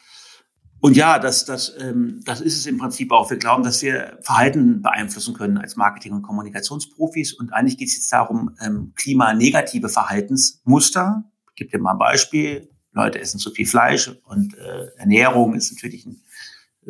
Und 0.80 0.96
ja, 0.96 1.18
das, 1.18 1.44
das, 1.44 1.74
ähm, 1.80 2.20
das 2.24 2.40
ist 2.40 2.56
es 2.56 2.66
im 2.66 2.78
Prinzip 2.78 3.10
auch. 3.10 3.30
Wir 3.30 3.36
glauben, 3.36 3.64
dass 3.64 3.82
wir 3.82 4.18
Verhalten 4.22 4.80
beeinflussen 4.80 5.34
können 5.34 5.58
als 5.58 5.74
Marketing- 5.74 6.12
und 6.12 6.22
Kommunikationsprofis. 6.22 7.32
Und 7.32 7.52
eigentlich 7.52 7.78
geht 7.78 7.88
es 7.88 7.96
jetzt 7.96 8.12
darum, 8.12 8.54
ähm, 8.60 8.92
klimanegative 8.94 9.88
Verhaltensmuster. 9.88 11.24
Ich 11.50 11.56
gebe 11.56 11.70
dir 11.70 11.82
mal 11.82 11.92
ein 11.92 11.98
Beispiel. 11.98 12.70
Leute 12.92 13.20
essen 13.20 13.38
zu 13.38 13.50
viel 13.50 13.66
Fleisch 13.66 14.10
und 14.24 14.56
äh, 14.56 14.86
Ernährung 14.96 15.54
ist 15.54 15.72
natürlich 15.72 16.06
ein 16.06 16.20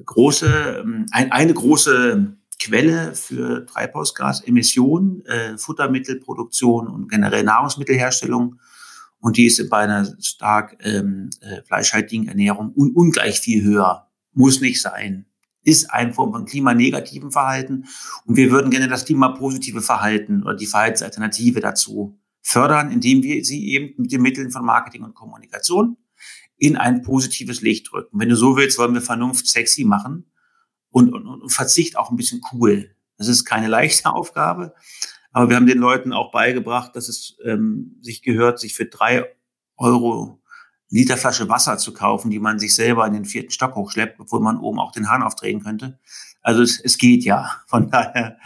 große, 0.04 0.80
ähm, 0.80 1.06
ein, 1.10 1.32
eine 1.32 1.52
große 1.52 2.37
Quelle 2.60 3.14
für 3.14 3.66
Treibhausgasemissionen, 3.66 5.24
äh, 5.26 5.56
Futtermittelproduktion 5.56 6.88
und 6.88 7.08
generell 7.08 7.44
Nahrungsmittelherstellung. 7.44 8.58
Und 9.20 9.36
die 9.36 9.46
ist 9.46 9.68
bei 9.70 9.78
einer 9.78 10.12
stark 10.20 10.76
ähm, 10.80 11.30
äh, 11.40 11.62
fleischhaltigen 11.62 12.28
Ernährung 12.28 12.72
un 12.74 12.92
ungleich 12.92 13.40
viel 13.40 13.62
höher. 13.62 14.08
Muss 14.32 14.60
nicht 14.60 14.80
sein. 14.80 15.26
Ist 15.62 15.90
eine 15.92 16.12
Form 16.12 16.32
von 16.32 16.46
klimanegativen 16.46 17.30
Verhalten. 17.30 17.84
Und 18.24 18.36
wir 18.36 18.50
würden 18.50 18.70
gerne 18.70 18.88
das 18.88 19.04
klimapositive 19.04 19.82
Verhalten 19.82 20.42
oder 20.42 20.54
die 20.54 20.66
Verhaltensalternative 20.66 21.60
dazu 21.60 22.18
fördern, 22.42 22.90
indem 22.90 23.22
wir 23.22 23.44
sie 23.44 23.68
eben 23.68 23.94
mit 23.98 24.12
den 24.12 24.22
Mitteln 24.22 24.50
von 24.50 24.64
Marketing 24.64 25.02
und 25.02 25.14
Kommunikation 25.14 25.96
in 26.56 26.76
ein 26.76 27.02
positives 27.02 27.60
Licht 27.60 27.92
drücken. 27.92 28.18
Wenn 28.18 28.28
du 28.28 28.36
so 28.36 28.56
willst, 28.56 28.78
wollen 28.78 28.94
wir 28.94 29.02
Vernunft 29.02 29.46
sexy 29.46 29.84
machen 29.84 30.24
und, 30.90 31.12
und, 31.12 31.26
und 31.26 31.50
Verzicht 31.50 31.96
auch 31.96 32.10
ein 32.10 32.16
bisschen 32.16 32.40
cool. 32.52 32.94
Das 33.16 33.28
ist 33.28 33.44
keine 33.44 33.68
leichte 33.68 34.10
Aufgabe, 34.12 34.74
aber 35.32 35.48
wir 35.48 35.56
haben 35.56 35.66
den 35.66 35.78
Leuten 35.78 36.12
auch 36.12 36.30
beigebracht, 36.32 36.96
dass 36.96 37.08
es 37.08 37.36
ähm, 37.44 37.98
sich 38.00 38.22
gehört, 38.22 38.58
sich 38.58 38.74
für 38.74 38.86
drei 38.86 39.26
Euro 39.76 40.40
Literflasche 40.90 41.48
Wasser 41.48 41.76
zu 41.76 41.92
kaufen, 41.92 42.30
die 42.30 42.38
man 42.38 42.58
sich 42.58 42.74
selber 42.74 43.06
in 43.06 43.12
den 43.12 43.26
vierten 43.26 43.50
Stock 43.50 43.74
hochschleppt, 43.74 44.20
obwohl 44.20 44.40
man 44.40 44.58
oben 44.58 44.78
auch 44.78 44.90
den 44.90 45.10
Hahn 45.10 45.22
aufdrehen 45.22 45.62
könnte. 45.62 45.98
Also 46.40 46.62
es, 46.62 46.80
es 46.80 46.96
geht 46.96 47.24
ja. 47.24 47.50
Von 47.66 47.90
daher, 47.90 48.38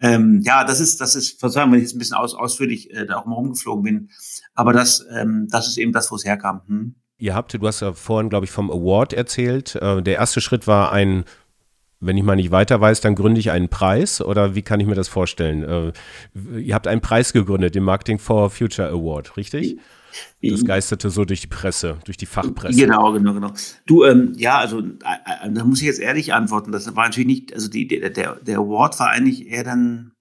ähm, 0.00 0.40
ja, 0.42 0.64
das 0.64 0.80
ist, 0.80 1.00
das 1.00 1.14
ist, 1.14 1.38
verzeihung, 1.38 1.72
wenn 1.72 1.78
ich 1.78 1.84
jetzt 1.84 1.94
ein 1.94 1.98
bisschen 1.98 2.16
aus, 2.16 2.34
ausführlich 2.34 2.90
äh, 2.90 3.06
da 3.06 3.18
auch 3.18 3.26
mal 3.26 3.34
rumgeflogen 3.34 3.82
bin. 3.82 4.10
Aber 4.54 4.72
das, 4.72 5.04
ähm, 5.14 5.46
das 5.50 5.68
ist 5.68 5.76
eben 5.76 5.92
das, 5.92 6.10
wo 6.10 6.16
es 6.16 6.24
herkam. 6.24 6.62
Hm? 6.66 6.94
Ihr 7.18 7.34
habt, 7.34 7.54
du 7.54 7.66
hast 7.66 7.80
ja 7.80 7.92
vorhin, 7.92 8.30
glaube 8.30 8.46
ich, 8.46 8.50
vom 8.50 8.70
Award 8.70 9.12
erzählt. 9.12 9.76
Äh, 9.76 10.02
der 10.02 10.16
erste 10.16 10.40
Schritt 10.40 10.66
war 10.66 10.90
ein 10.90 11.24
wenn 12.00 12.16
ich 12.16 12.24
mal 12.24 12.36
nicht 12.36 12.50
weiter 12.50 12.80
weiß, 12.80 13.00
dann 13.00 13.14
gründe 13.14 13.40
ich 13.40 13.50
einen 13.50 13.68
Preis 13.68 14.20
oder 14.20 14.54
wie 14.54 14.62
kann 14.62 14.80
ich 14.80 14.86
mir 14.86 14.94
das 14.94 15.08
vorstellen? 15.08 15.62
Äh, 15.62 16.60
ihr 16.60 16.74
habt 16.74 16.86
einen 16.86 17.00
Preis 17.00 17.32
gegründet, 17.32 17.74
den 17.74 17.82
Marketing 17.82 18.18
for 18.18 18.50
Future 18.50 18.88
Award, 18.88 19.36
richtig? 19.36 19.78
Das 20.42 20.64
geisterte 20.64 21.10
so 21.10 21.24
durch 21.24 21.40
die 21.40 21.46
Presse, 21.48 21.98
durch 22.04 22.16
die 22.16 22.26
Fachpresse. 22.26 22.78
Genau, 22.78 23.12
genau, 23.12 23.34
genau. 23.34 23.52
Du, 23.86 24.04
ähm, 24.04 24.32
ja, 24.36 24.58
also 24.58 24.80
äh, 24.80 24.84
äh, 24.84 25.50
da 25.50 25.64
muss 25.64 25.80
ich 25.80 25.86
jetzt 25.86 26.00
ehrlich 26.00 26.32
antworten. 26.32 26.70
Das 26.70 26.94
war 26.94 27.04
natürlich 27.04 27.26
nicht, 27.26 27.54
also 27.54 27.68
die, 27.68 27.88
der, 27.88 28.10
der 28.10 28.58
Award 28.58 28.98
war 29.00 29.10
eigentlich 29.10 29.48
eher 29.48 29.64
dann, 29.64 30.12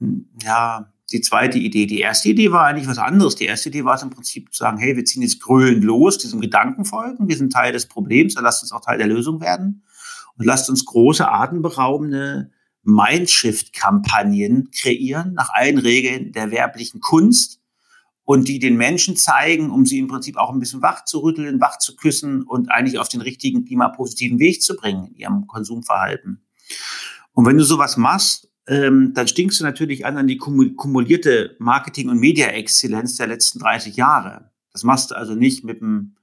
hm, 0.00 0.28
ja, 0.42 0.92
die 1.10 1.22
zweite 1.22 1.58
Idee. 1.58 1.86
Die 1.86 2.00
erste 2.00 2.28
Idee 2.28 2.52
war 2.52 2.66
eigentlich 2.66 2.88
was 2.88 2.98
anderes. 2.98 3.34
Die 3.34 3.46
erste 3.46 3.70
Idee 3.70 3.84
war 3.84 3.94
es 3.94 4.02
im 4.02 4.10
Prinzip 4.10 4.52
zu 4.52 4.58
sagen, 4.58 4.76
hey, 4.76 4.94
wir 4.94 5.06
ziehen 5.06 5.22
jetzt 5.22 5.40
grölend 5.40 5.82
los, 5.84 6.18
diesem 6.18 6.40
Gedanken 6.40 6.84
folgen, 6.84 7.28
wir 7.28 7.36
sind 7.36 7.52
Teil 7.52 7.72
des 7.72 7.86
Problems, 7.86 8.34
dann 8.34 8.44
lasst 8.44 8.62
uns 8.62 8.72
auch 8.72 8.82
Teil 8.82 8.98
der 8.98 9.06
Lösung 9.06 9.40
werden 9.40 9.84
und 10.38 10.44
lasst 10.44 10.70
uns 10.70 10.84
große, 10.84 11.30
atemberaubende 11.30 12.50
Mindshift-Kampagnen 12.84 14.70
kreieren, 14.70 15.34
nach 15.34 15.50
allen 15.50 15.78
Regeln 15.78 16.32
der 16.32 16.50
werblichen 16.50 17.00
Kunst 17.00 17.60
und 18.24 18.48
die 18.48 18.58
den 18.58 18.76
Menschen 18.76 19.16
zeigen, 19.16 19.70
um 19.70 19.84
sie 19.84 19.98
im 19.98 20.08
Prinzip 20.08 20.36
auch 20.36 20.50
ein 20.52 20.60
bisschen 20.60 20.82
wach 20.82 21.04
zu 21.04 21.20
rütteln, 21.20 21.60
wach 21.60 21.78
zu 21.78 21.96
küssen 21.96 22.42
und 22.42 22.70
eigentlich 22.70 22.98
auf 22.98 23.08
den 23.08 23.20
richtigen 23.20 23.64
klimapositiven 23.64 24.38
Weg 24.38 24.62
zu 24.62 24.76
bringen 24.76 25.06
in 25.06 25.14
ihrem 25.14 25.46
Konsumverhalten. 25.46 26.42
Und 27.32 27.46
wenn 27.46 27.56
du 27.56 27.64
sowas 27.64 27.96
machst, 27.96 28.50
ähm, 28.66 29.12
dann 29.14 29.28
stinkst 29.28 29.60
du 29.60 29.64
natürlich 29.64 30.04
an 30.04 30.18
an 30.18 30.26
die 30.26 30.36
kumulierte 30.36 31.56
Marketing- 31.58 32.10
und 32.10 32.20
Media-Exzellenz 32.20 33.16
der 33.16 33.28
letzten 33.28 33.60
30 33.60 33.96
Jahre. 33.96 34.50
Das 34.72 34.84
machst 34.84 35.10
du 35.10 35.16
also 35.16 35.34
nicht 35.34 35.64
mit 35.64 35.80
einem, 35.80 36.16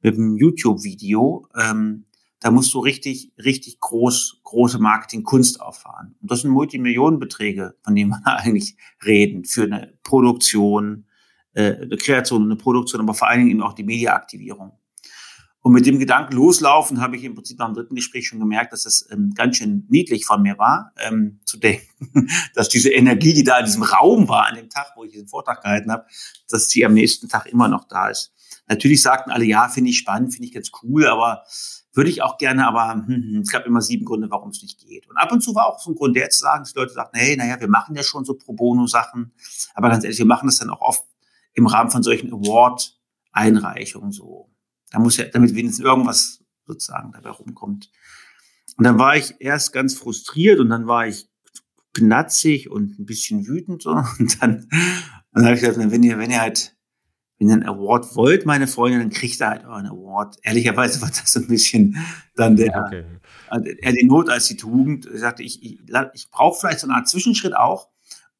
mit 0.00 0.16
YouTube-Video. 0.16 1.48
Ähm, 1.56 2.04
da 2.40 2.50
musst 2.50 2.72
du 2.72 2.80
richtig, 2.80 3.32
richtig 3.38 3.80
groß, 3.80 4.40
große 4.44 4.78
Marketing-Kunst 4.78 5.60
auffahren. 5.60 6.16
Und 6.20 6.30
das 6.30 6.40
sind 6.40 6.50
Multimillionenbeträge, 6.50 7.74
von 7.82 7.94
denen 7.94 8.10
wir 8.10 8.22
eigentlich 8.24 8.76
reden, 9.04 9.44
für 9.44 9.64
eine 9.64 9.92
Produktion, 10.02 11.06
äh, 11.52 11.74
eine 11.74 11.96
Kreation, 11.96 12.44
eine 12.44 12.56
Produktion, 12.56 13.00
aber 13.00 13.14
vor 13.14 13.28
allen 13.28 13.40
Dingen 13.40 13.50
eben 13.50 13.62
auch 13.62 13.74
die 13.74 13.84
Mediaaktivierung. 13.84 14.72
Und 15.62 15.72
mit 15.74 15.84
dem 15.84 15.98
Gedanken 15.98 16.34
loslaufen 16.34 17.02
habe 17.02 17.16
ich 17.16 17.24
im 17.24 17.34
Prinzip 17.34 17.58
nach 17.58 17.66
dem 17.66 17.74
dritten 17.74 17.94
Gespräch 17.94 18.26
schon 18.26 18.40
gemerkt, 18.40 18.72
dass 18.72 18.84
das 18.84 19.06
ähm, 19.10 19.34
ganz 19.34 19.58
schön 19.58 19.84
niedlich 19.90 20.24
von 20.24 20.40
mir 20.40 20.56
war, 20.56 20.92
ähm, 20.96 21.40
zu 21.44 21.58
denken, 21.58 22.30
dass 22.54 22.70
diese 22.70 22.90
Energie, 22.90 23.34
die 23.34 23.44
da 23.44 23.58
in 23.58 23.66
diesem 23.66 23.82
Raum 23.82 24.28
war, 24.28 24.46
an 24.46 24.54
dem 24.54 24.70
Tag, 24.70 24.92
wo 24.96 25.04
ich 25.04 25.12
diesen 25.12 25.28
Vortrag 25.28 25.62
gehalten 25.62 25.92
habe, 25.92 26.06
dass 26.48 26.70
sie 26.70 26.84
am 26.86 26.94
nächsten 26.94 27.28
Tag 27.28 27.44
immer 27.46 27.68
noch 27.68 27.84
da 27.84 28.08
ist. 28.08 28.32
Natürlich 28.70 29.02
sagten 29.02 29.32
alle, 29.32 29.44
ja, 29.44 29.68
finde 29.68 29.90
ich 29.90 29.98
spannend, 29.98 30.32
finde 30.32 30.46
ich 30.46 30.54
ganz 30.54 30.70
cool, 30.82 31.08
aber 31.08 31.42
würde 31.92 32.08
ich 32.08 32.22
auch 32.22 32.38
gerne, 32.38 32.68
aber 32.68 32.92
hm, 32.92 33.06
hm, 33.08 33.40
es 33.40 33.50
gab 33.50 33.66
immer 33.66 33.82
sieben 33.82 34.04
Gründe, 34.04 34.30
warum 34.30 34.50
es 34.50 34.62
nicht 34.62 34.78
geht. 34.78 35.08
Und 35.08 35.16
ab 35.16 35.32
und 35.32 35.40
zu 35.42 35.56
war 35.56 35.66
auch 35.66 35.80
so 35.80 35.90
ein 35.90 35.96
Grund, 35.96 36.14
der 36.14 36.30
zu 36.30 36.38
sagen, 36.38 36.62
dass 36.62 36.72
die 36.72 36.78
Leute 36.78 36.92
sagten, 36.92 37.18
hey, 37.18 37.36
naja, 37.36 37.58
wir 37.58 37.68
machen 37.68 37.96
ja 37.96 38.04
schon 38.04 38.24
so 38.24 38.34
Pro 38.34 38.52
Bono-Sachen, 38.52 39.32
aber 39.74 39.88
ganz 39.88 40.04
ehrlich, 40.04 40.20
wir 40.20 40.26
machen 40.26 40.46
das 40.46 40.58
dann 40.58 40.70
auch 40.70 40.80
oft 40.80 41.02
im 41.54 41.66
Rahmen 41.66 41.90
von 41.90 42.04
solchen 42.04 42.32
Award-Einreichungen 42.32 44.12
so. 44.12 44.48
Da 44.92 45.00
muss 45.00 45.16
ja, 45.16 45.24
damit 45.24 45.52
wenigstens 45.56 45.84
irgendwas 45.84 46.44
sozusagen 46.64 47.10
dabei 47.10 47.30
rumkommt. 47.30 47.90
Und 48.76 48.84
dann 48.84 49.00
war 49.00 49.16
ich 49.16 49.34
erst 49.40 49.72
ganz 49.72 49.94
frustriert 49.94 50.60
und 50.60 50.68
dann 50.68 50.86
war 50.86 51.08
ich 51.08 51.28
knatzig 51.92 52.70
und 52.70 53.00
ein 53.00 53.04
bisschen 53.04 53.48
wütend 53.48 53.82
so. 53.82 53.90
Und 54.20 54.40
dann, 54.40 54.68
dann 55.32 55.44
habe 55.44 55.56
ich 55.56 55.60
gesagt, 55.60 55.78
wenn 55.78 56.02
ihr, 56.04 56.18
wenn 56.18 56.30
ihr 56.30 56.40
halt, 56.40 56.76
wenn 57.40 57.48
ihr 57.48 57.54
einen 57.54 57.66
Award 57.66 58.14
wollt, 58.16 58.44
meine 58.44 58.66
Freunde, 58.66 58.98
dann 58.98 59.08
kriegt 59.08 59.40
ihr 59.40 59.48
halt 59.48 59.64
euren 59.64 59.86
Award. 59.86 60.36
Ehrlicherweise 60.42 61.00
war 61.00 61.08
das 61.08 61.32
so 61.32 61.40
ein 61.40 61.48
bisschen 61.48 61.96
dann 62.36 62.54
der, 62.54 62.84
okay. 62.84 63.04
eher 63.80 63.92
die 63.92 64.04
Not 64.04 64.28
als 64.28 64.46
die 64.46 64.58
Tugend. 64.58 65.08
Ich 65.12 65.20
sagte, 65.20 65.42
ich, 65.42 65.62
ich, 65.62 65.80
ich 66.12 66.30
brauche 66.30 66.60
vielleicht 66.60 66.80
so 66.80 66.86
eine 66.86 66.96
Art 66.96 67.08
Zwischenschritt 67.08 67.56
auch, 67.56 67.88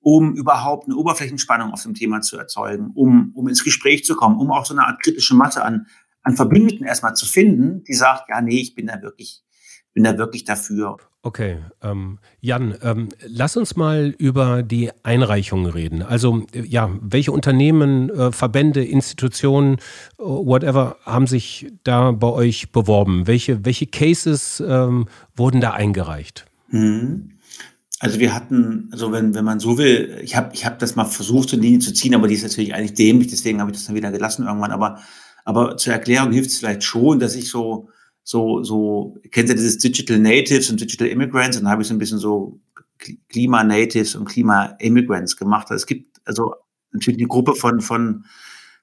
um 0.01 0.35
überhaupt 0.35 0.87
eine 0.87 0.97
Oberflächenspannung 0.97 1.73
auf 1.73 1.83
dem 1.83 1.95
Thema 1.95 2.21
zu 2.21 2.37
erzeugen, 2.37 2.91
um, 2.95 3.33
um 3.35 3.49
ins 3.49 3.65
Gespräch 3.65 4.05
zu 4.05 4.15
kommen, 4.15 4.39
um 4.39 4.51
auch 4.51 4.67
so 4.67 4.75
eine 4.75 4.87
Art 4.87 5.03
kritische 5.03 5.35
Masse 5.35 5.65
an, 5.65 5.87
an 6.23 6.37
Verbündeten 6.37 6.85
erstmal 6.87 7.17
zu 7.17 7.25
finden, 7.25 7.83
die 7.85 7.95
sagt, 7.95 8.29
ja, 8.29 8.43
nee, 8.43 8.61
ich 8.61 8.75
bin 8.75 8.87
da 8.87 9.01
wirklich, 9.01 9.43
bin 9.95 10.05
da 10.05 10.17
wirklich 10.19 10.45
dafür. 10.45 10.97
Okay, 11.23 11.59
ähm, 11.83 12.19
Jan, 12.41 12.75
ähm, 12.81 13.11
lass 13.27 13.57
uns 13.57 13.77
mal 13.77 14.15
über 14.17 14.63
die 14.63 14.91
Einreichungen 15.03 15.71
reden. 15.71 16.03
Also 16.03 16.47
ja, 16.55 16.91
welche 17.03 17.33
Unternehmen, 17.33 18.09
äh, 18.09 18.33
Verbände, 18.33 18.83
Institutionen, 18.83 19.75
äh, 19.75 20.23
whatever, 20.23 20.97
haben 21.05 21.27
sich 21.27 21.71
da 21.85 22.13
bei 22.13 22.29
euch 22.29 22.73
beworben? 22.73 23.27
Welche, 23.27 23.67
welche 23.67 23.87
Cases 23.87 24.63
ähm, 24.67 25.09
wurden 25.37 25.61
da 25.61 25.73
eingereicht? 25.73 26.47
Mhm. 26.69 27.33
Also 27.99 28.19
wir 28.19 28.35
hatten, 28.35 28.89
also 28.91 29.13
wenn, 29.13 29.35
wenn 29.35 29.45
man 29.45 29.61
so 29.61 29.77
will, 29.77 30.19
ich 30.23 30.35
habe 30.35 30.55
ich 30.55 30.65
hab 30.65 30.79
das 30.79 30.97
mal 30.97 31.05
versucht, 31.05 31.51
so 31.51 31.57
eine 31.57 31.67
Linie 31.67 31.81
zu 31.81 31.93
ziehen, 31.93 32.15
aber 32.15 32.29
die 32.29 32.35
ist 32.35 32.43
natürlich 32.43 32.75
eigentlich 32.75 32.95
dämlich, 32.95 33.29
deswegen 33.29 33.61
habe 33.61 33.71
ich 33.71 33.77
das 33.77 33.85
dann 33.85 33.95
wieder 33.95 34.11
gelassen 34.11 34.47
irgendwann. 34.47 34.71
Aber, 34.71 35.01
aber 35.45 35.77
zur 35.77 35.93
Erklärung 35.93 36.33
hilft 36.33 36.49
es 36.49 36.59
vielleicht 36.59 36.83
schon, 36.83 37.21
dass 37.21 37.35
ich 37.35 37.51
so, 37.51 37.91
so, 38.23 38.63
so, 38.63 39.17
kennt 39.31 39.49
ihr 39.49 39.55
dieses 39.55 39.79
Digital 39.79 40.19
Natives 40.19 40.71
und 40.71 40.81
Digital 40.81 41.09
Immigrants? 41.09 41.57
Und 41.57 41.65
dann 41.65 41.73
habe 41.73 41.83
ich 41.83 41.89
so 41.89 41.95
ein 41.95 41.99
bisschen 41.99 42.19
so 42.19 42.61
Klima-Natives 43.29 44.15
und 44.15 44.27
Klima-Immigrants 44.27 45.37
gemacht. 45.37 45.71
Also 45.71 45.83
es 45.83 45.87
gibt 45.87 46.21
also 46.25 46.55
natürlich 46.93 47.19
eine 47.19 47.29
Gruppe 47.29 47.55
von, 47.55 47.81
von 47.81 48.25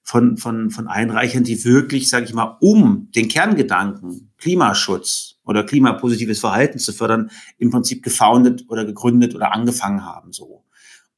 von, 0.08 0.38
von, 0.38 0.72
von 0.72 0.88
Einreichern, 0.88 1.44
die 1.44 1.65
wirklich, 1.65 2.08
sage 2.08 2.24
ich 2.24 2.34
mal, 2.34 2.56
um 2.62 3.12
den 3.13 3.27
Kerngedanken 3.27 4.32
Klimaschutz 4.38 5.36
oder 5.44 5.65
klimapositives 5.65 6.39
Verhalten 6.39 6.79
zu 6.79 6.94
fördern, 6.94 7.29
im 7.58 7.72
Prinzip 7.72 8.03
gefoundet 8.03 8.63
oder 8.70 8.86
gegründet 8.86 9.36
oder 9.36 9.53
angefangen 9.53 10.06
haben. 10.06 10.32
so. 10.32 10.63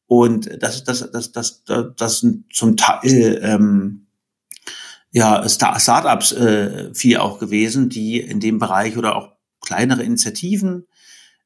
Und 0.08 0.50
das, 0.60 0.84
das, 0.84 1.12
das, 1.12 1.32
das, 1.32 1.64
das, 1.64 1.94
das 1.96 2.20
sind 2.20 2.52
zum 2.52 2.78
Teil 2.78 3.40
ähm, 3.44 4.08
ja, 5.12 5.48
Startups 5.48 6.32
äh, 6.32 6.94
viel 6.94 7.18
auch 7.18 7.40
gewesen, 7.40 7.90
die 7.90 8.20
in 8.20 8.40
dem 8.40 8.60
Bereich 8.60 8.98
oder 8.98 9.16
auch 9.16 9.34
kleinere 9.62 10.04
Initiativen 10.04 10.88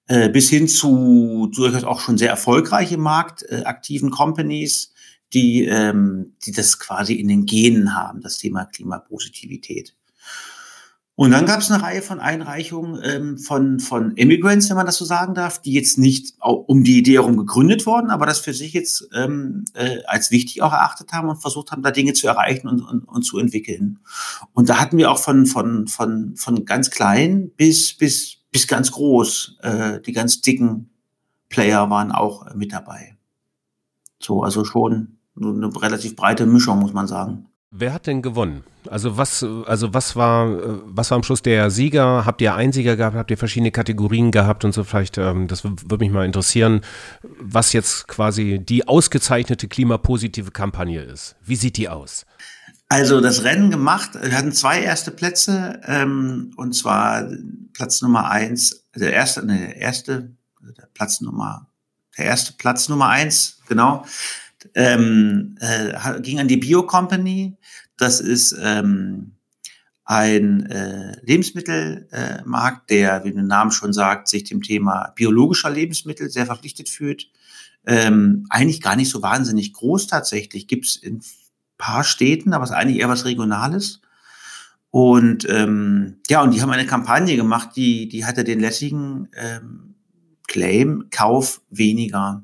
äh, 0.08 0.30
bis 0.30 0.50
hin 0.50 0.68
zu 0.68 1.50
durchaus 1.56 1.84
auch 1.84 2.02
schon 2.02 2.18
sehr 2.18 2.30
erfolgreiche 2.30 2.98
Markt 2.98 3.44
äh, 3.44 3.64
Companies, 4.12 4.94
die, 5.34 5.66
ähm, 5.66 6.36
die 6.46 6.52
das 6.52 6.78
quasi 6.78 7.14
in 7.14 7.28
den 7.28 7.46
Genen 7.46 7.96
haben, 7.96 8.22
das 8.22 8.38
Thema 8.38 8.66
Klimapositivität. 8.66 9.96
Und 11.16 11.30
dann 11.30 11.46
gab 11.46 11.60
es 11.60 11.70
eine 11.70 11.84
Reihe 11.84 12.02
von 12.02 12.20
Einreichungen 12.20 13.00
ähm, 13.04 13.38
von, 13.38 13.80
von 13.80 14.12
Immigrants, 14.16 14.70
wenn 14.70 14.78
man 14.78 14.88
das 14.88 14.98
so 14.98 15.06
sagen 15.06 15.36
darf, 15.36 15.62
die 15.62 15.74
jetzt 15.74 16.00
nicht 16.00 16.34
um 16.40 16.84
die 16.84 16.98
Idee 16.98 17.14
herum 17.14 17.38
gegründet 17.38 17.86
wurden, 17.86 18.10
aber 18.10 18.26
das 18.26 18.40
für 18.40 18.54
sich 18.54 18.74
jetzt 18.74 19.08
ähm, 19.14 19.64
äh, 19.76 20.00
als 20.08 20.32
wichtig 20.32 20.64
auch 20.64 20.74
erachtet 20.74 21.12
haben 21.12 21.30
und 21.30 21.40
versucht 21.40 21.72
haben, 21.72 21.84
da 21.84 21.92
Dinge 21.92 22.14
zu 22.14 22.28
erreichen 22.28 22.68
und, 22.68 22.82
und, 22.82 23.04
und 23.04 23.22
zu 23.22 23.38
entwickeln. 23.38 24.00
Und 24.54 24.70
da 24.70 24.80
hatten 24.80 24.98
wir 24.98 25.12
auch 25.12 25.20
von, 25.20 25.46
von, 25.46 25.88
von, 25.88 26.36
von 26.36 26.66
ganz 26.66 26.90
klein 26.90 27.52
bis, 27.58 27.94
bis, 27.94 28.38
bis 28.52 28.68
ganz 28.68 28.92
groß, 28.92 29.58
äh, 29.62 30.02
die 30.02 30.14
ganz 30.14 30.42
dicken 30.42 30.90
Player 31.50 31.92
waren 31.92 32.12
auch 32.12 32.56
mit 32.56 32.74
dabei. 32.74 33.18
So, 34.20 34.42
also 34.42 34.66
schon 34.66 35.20
eine 35.40 35.70
relativ 35.80 36.16
breite 36.16 36.48
Mischung, 36.48 36.80
muss 36.80 36.94
man 36.94 37.06
sagen. 37.06 37.50
Wer 37.76 37.92
hat 37.92 38.06
denn 38.06 38.22
gewonnen? 38.22 38.64
Also 38.88 39.18
was, 39.18 39.44
also 39.66 39.96
was 39.96 40.16
war, 40.16 40.48
was 40.86 41.10
war 41.10 41.16
am 41.16 41.24
Schluss 41.24 41.42
der 41.42 41.72
Sieger? 41.72 42.24
Habt 42.24 42.40
ihr 42.42 42.54
einen 42.54 42.72
Sieger 42.72 42.96
gehabt? 42.96 43.16
Habt 43.16 43.32
ihr 43.32 43.38
verschiedene 43.38 43.72
Kategorien 43.72 44.30
gehabt 44.30 44.64
und 44.64 44.74
so? 44.74 44.84
Vielleicht, 44.84 45.18
ähm, 45.18 45.48
das 45.48 45.64
würde 45.64 45.98
mich 45.98 46.12
mal 46.12 46.24
interessieren, 46.24 46.82
was 47.40 47.74
jetzt 47.74 48.08
quasi 48.08 48.60
die 48.60 48.88
ausgezeichnete 48.88 49.68
klimapositive 49.68 50.52
Kampagne 50.52 51.02
ist. 51.02 51.36
Wie 51.42 51.56
sieht 51.56 51.78
die 51.78 51.90
aus? 51.90 52.28
Also 52.90 53.22
das 53.22 53.44
Rennen 53.44 53.72
gemacht, 53.72 54.12
wir 54.22 54.38
hatten 54.38 54.52
zwei 54.52 54.80
erste 54.80 55.10
Plätze, 55.10 55.82
ähm, 55.86 56.54
und 56.58 56.76
zwar 56.76 57.28
Platz 57.74 58.04
Nummer 58.04 58.30
eins, 58.30 58.84
der 58.96 59.14
erste, 59.14 59.44
ne, 59.44 59.58
der 59.58 59.78
erste, 59.78 60.30
der 60.62 60.90
Platz 60.94 61.22
Nummer, 61.22 61.66
der 62.20 62.26
erste 62.26 62.54
Platz 62.54 62.90
Nummer 62.90 63.08
eins, 63.08 63.58
genau, 63.68 64.06
ähm, 64.76 65.56
äh, 65.60 66.22
ging 66.22 66.40
an 66.40 66.48
die 66.48 66.58
Bio 66.58 66.84
Company. 66.84 67.58
Das 67.98 68.20
ist 68.20 68.56
ähm, 68.62 69.34
ein 70.06 70.66
äh, 70.66 71.16
Lebensmittelmarkt, 71.22 72.92
äh, 72.92 72.96
der, 72.96 73.24
wie 73.24 73.32
der 73.32 73.44
Name 73.44 73.72
schon 73.72 73.94
sagt, 73.94 74.28
sich 74.28 74.44
dem 74.44 74.62
Thema 74.62 75.14
biologischer 75.16 75.70
Lebensmittel 75.70 76.30
sehr 76.30 76.46
verpflichtet 76.46 76.90
fühlt. 76.90 77.30
Ähm, 77.86 78.46
eigentlich 78.50 78.82
gar 78.82 78.96
nicht 78.96 79.10
so 79.10 79.22
wahnsinnig 79.22 79.74
groß 79.74 80.08
tatsächlich. 80.08 80.68
Gibt 80.68 80.86
es 80.86 80.96
in 80.96 81.22
paar 81.78 82.04
Städten, 82.04 82.54
aber 82.54 82.64
es 82.64 82.70
ist 82.70 82.76
eigentlich 82.76 83.00
eher 83.00 83.10
was 83.10 83.26
Regionales. 83.26 84.02
Und 84.90 85.48
ähm, 85.50 86.22
ja, 86.30 86.42
und 86.44 86.54
die 86.54 86.62
haben 86.62 86.70
eine 86.70 86.86
Kampagne 86.86 87.36
gemacht, 87.36 87.72
die, 87.76 88.08
die 88.08 88.26
hatte 88.26 88.44
den 88.44 88.60
lässigen 88.60 89.28
ähm, 89.36 89.96
Claim, 90.48 91.08
Kauf 91.10 91.62
weniger. 91.70 92.44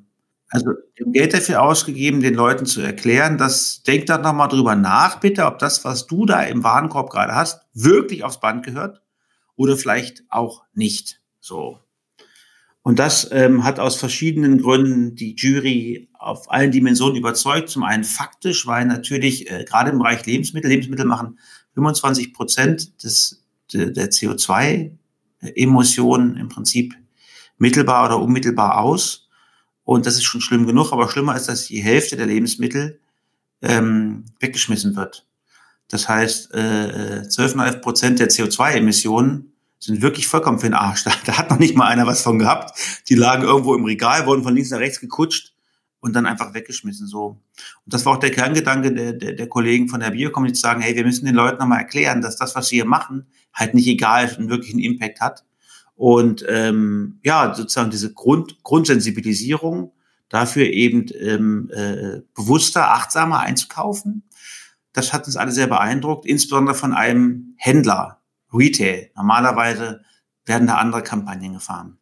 Also 0.50 0.72
Geld 0.96 1.34
dafür 1.34 1.62
ausgegeben, 1.62 2.22
den 2.22 2.34
Leuten 2.34 2.66
zu 2.66 2.82
erklären, 2.82 3.38
dass 3.38 3.84
denk 3.84 4.08
da 4.08 4.18
nochmal 4.18 4.48
drüber 4.48 4.76
nach, 4.76 5.20
bitte, 5.20 5.46
ob 5.46 5.60
das, 5.60 5.86
was 5.86 6.08
du 6.08 6.26
da 6.26 6.42
im 6.42 6.64
Warenkorb 6.64 7.12
gerade 7.12 7.36
hast, 7.36 7.62
wirklich 7.74 8.24
aufs 8.24 8.40
Band 8.40 8.66
gehört 8.66 9.04
oder 9.56 9.78
vielleicht 9.78 10.24
auch 10.30 10.64
nicht. 10.74 11.22
So. 11.40 11.78
Und 12.82 12.98
das 12.98 13.30
ähm, 13.32 13.64
hat 13.64 13.80
aus 13.80 13.98
verschiedenen 13.98 14.60
Gründen 14.60 15.14
die 15.16 15.36
Jury 15.36 16.10
auf 16.14 16.52
allen 16.52 16.72
Dimensionen 16.72 17.18
überzeugt. 17.18 17.70
Zum 17.70 17.84
einen 17.84 18.04
faktisch, 18.04 18.66
weil 18.66 18.86
natürlich 18.86 19.52
äh, 19.52 19.66
gerade 19.66 19.92
im 19.92 20.00
Bereich 20.00 20.26
Lebensmittel, 20.26 20.72
Lebensmittel 20.72 21.06
machen 21.06 21.38
25 21.76 22.34
Prozent 22.34 23.04
des, 23.04 23.46
der, 23.74 23.92
der 23.92 24.10
CO2-Emissionen 24.10 26.38
im 26.38 26.50
Prinzip 26.50 26.96
mittelbar 27.60 28.06
oder 28.06 28.20
unmittelbar 28.20 28.80
aus. 28.80 29.29
Und 29.90 30.06
das 30.06 30.18
ist 30.18 30.26
schon 30.26 30.40
schlimm 30.40 30.68
genug, 30.68 30.94
aber 30.94 31.10
schlimmer 31.10 31.36
ist, 31.36 31.50
dass 31.50 31.66
die 31.66 31.82
Hälfte 31.82 32.16
der 32.16 32.28
Lebensmittel 32.28 33.00
ähm, 33.64 34.24
weggeschmissen 34.40 34.96
wird. 34.96 35.26
Das 35.88 36.08
heißt, 36.08 36.54
äh, 36.54 37.24
12,5 37.28 37.82
Prozent 37.82 38.20
der 38.20 38.30
CO2-Emissionen 38.30 39.52
sind 39.80 40.04
wirklich 40.04 40.28
vollkommen 40.28 40.60
für 40.60 40.68
den 40.68 40.76
Arsch. 40.76 41.04
Da, 41.06 41.12
da 41.26 41.40
hat 41.40 41.50
noch 41.50 41.58
nicht 41.58 41.76
mal 41.76 41.88
einer 41.88 42.06
was 42.06 42.22
von 42.22 42.38
gehabt. 42.38 42.80
Die 43.10 43.16
lagen 43.16 43.42
irgendwo 43.42 43.74
im 43.74 43.84
Regal, 43.84 44.28
wurden 44.28 44.44
von 44.44 44.54
links 44.54 44.70
nach 44.70 44.78
rechts 44.78 45.00
gekutscht 45.00 45.56
und 46.02 46.16
dann 46.16 46.28
einfach 46.28 46.54
weggeschmissen. 46.54 47.08
So. 47.08 47.26
Und 47.26 47.92
das 47.92 48.06
war 48.06 48.14
auch 48.14 48.20
der 48.20 48.30
Kerngedanke 48.30 48.94
der, 48.94 49.14
der, 49.14 49.34
der 49.34 49.50
Kollegen 49.50 49.90
von 49.90 50.02
der 50.02 50.12
Biokommunität 50.12 50.58
zu 50.58 50.62
sagen, 50.62 50.82
hey, 50.82 50.96
wir 50.96 51.04
müssen 51.04 51.26
den 51.26 51.34
Leuten 51.34 51.58
nochmal 51.58 51.80
erklären, 51.80 52.22
dass 52.22 52.38
das, 52.38 52.54
was 52.54 52.70
wir 52.70 52.84
hier 52.84 52.86
machen, 52.86 53.26
halt 53.56 53.74
nicht 53.74 53.88
egal 53.88 54.28
ist 54.28 54.38
und 54.38 54.52
wirklich 54.52 54.74
einen 54.74 54.84
Impact 54.84 55.20
hat. 55.20 55.46
Und 56.00 56.46
ähm, 56.48 57.20
ja, 57.26 57.54
sozusagen 57.54 57.92
diese 57.92 58.14
Grund, 58.14 58.64
Grundsensibilisierung 58.64 59.92
dafür 60.30 60.68
eben 60.68 61.08
ähm, 61.20 61.70
äh, 61.74 62.22
bewusster, 62.34 62.94
achtsamer 62.94 63.42
einzukaufen. 63.42 64.24
Das 64.94 65.12
hat 65.12 65.28
uns 65.28 65.36
alle 65.36 65.52
sehr 65.52 65.68
beeindruckt, 65.68 66.26
insbesondere 66.26 66.74
von 66.74 66.94
einem 66.94 67.54
Händler, 67.58 68.22
Retail. 68.54 69.12
Normalerweise 69.18 70.00
werden 70.46 70.68
da 70.68 70.76
andere 70.76 71.04
Kampagnen 71.04 71.52
gefahren. 71.52 71.98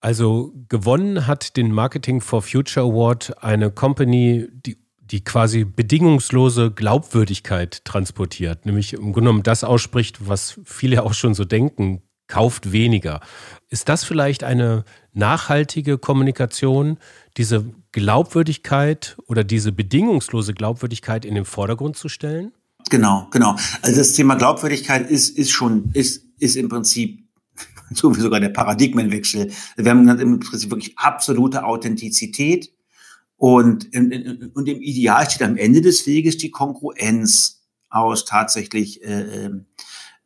Also 0.00 0.54
gewonnen 0.68 1.26
hat 1.26 1.56
den 1.56 1.72
Marketing 1.72 2.20
for 2.20 2.42
Future 2.42 2.86
Award 2.86 3.42
eine 3.42 3.72
Company, 3.72 4.46
die, 4.52 4.78
die 5.00 5.24
quasi 5.24 5.64
bedingungslose 5.64 6.70
Glaubwürdigkeit 6.70 7.84
transportiert, 7.84 8.66
nämlich 8.66 8.92
im 8.92 9.00
Grunde 9.00 9.20
genommen 9.22 9.42
das 9.42 9.64
ausspricht, 9.64 10.28
was 10.28 10.60
viele 10.62 11.02
auch 11.02 11.14
schon 11.14 11.34
so 11.34 11.44
denken, 11.44 12.04
kauft 12.30 12.72
weniger. 12.72 13.20
Ist 13.68 13.88
das 13.88 14.04
vielleicht 14.04 14.42
eine 14.42 14.84
nachhaltige 15.12 15.98
Kommunikation, 15.98 16.98
diese 17.36 17.66
Glaubwürdigkeit 17.92 19.16
oder 19.26 19.44
diese 19.44 19.72
bedingungslose 19.72 20.54
Glaubwürdigkeit 20.54 21.24
in 21.24 21.34
den 21.34 21.44
Vordergrund 21.44 21.96
zu 21.96 22.08
stellen? 22.08 22.52
Genau, 22.88 23.28
genau. 23.30 23.56
Also 23.82 23.98
das 23.98 24.14
Thema 24.14 24.36
Glaubwürdigkeit 24.36 25.10
ist, 25.10 25.36
ist 25.36 25.50
schon, 25.50 25.90
ist, 25.92 26.24
ist 26.38 26.56
im 26.56 26.68
Prinzip 26.68 27.24
sogar 27.90 28.40
der 28.40 28.48
Paradigmenwechsel. 28.48 29.52
Wir 29.76 29.90
haben 29.90 30.08
im 30.08 30.40
Prinzip 30.40 30.70
wirklich 30.70 30.98
absolute 30.98 31.64
Authentizität 31.64 32.72
und, 33.36 33.88
und 33.94 34.68
im 34.68 34.80
Ideal 34.80 35.28
steht 35.28 35.42
am 35.42 35.56
Ende 35.56 35.80
des 35.80 36.06
Weges 36.06 36.36
die 36.38 36.50
Kongruenz 36.50 37.62
aus 37.88 38.24
tatsächlich 38.24 39.02
äh, 39.02 39.46
äh, 39.46 39.50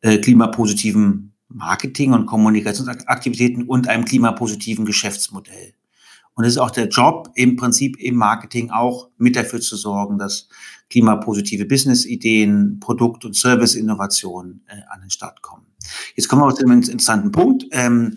äh 0.01 0.17
klimapositiven 0.17 1.34
Marketing 1.55 2.11
und 2.11 2.25
Kommunikationsaktivitäten 2.25 3.63
und 3.63 3.87
einem 3.87 4.03
klimapositiven 4.05 4.85
Geschäftsmodell. 4.85 5.73
Und 6.33 6.43
es 6.43 6.53
ist 6.53 6.57
auch 6.57 6.71
der 6.71 6.89
Job 6.89 7.31
im 7.35 7.55
Prinzip 7.55 7.97
im 7.97 8.15
Marketing 8.15 8.69
auch 8.69 9.09
mit 9.17 9.37
dafür 9.37 9.61
zu 9.61 9.77
sorgen, 9.77 10.17
dass 10.17 10.49
klimapositive 10.89 11.65
Business-Ideen, 11.65 12.81
Produkt- 12.81 13.23
und 13.23 13.37
Service-Innovationen 13.37 14.65
äh, 14.67 14.81
an 14.89 14.99
den 14.99 15.09
Start 15.09 15.41
kommen. 15.41 15.65
Jetzt 16.15 16.27
kommen 16.27 16.41
wir 16.41 16.53
zu 16.53 16.65
einem 16.65 16.81
interessanten 16.81 17.31
Punkt. 17.31 17.65
Ähm, 17.71 18.15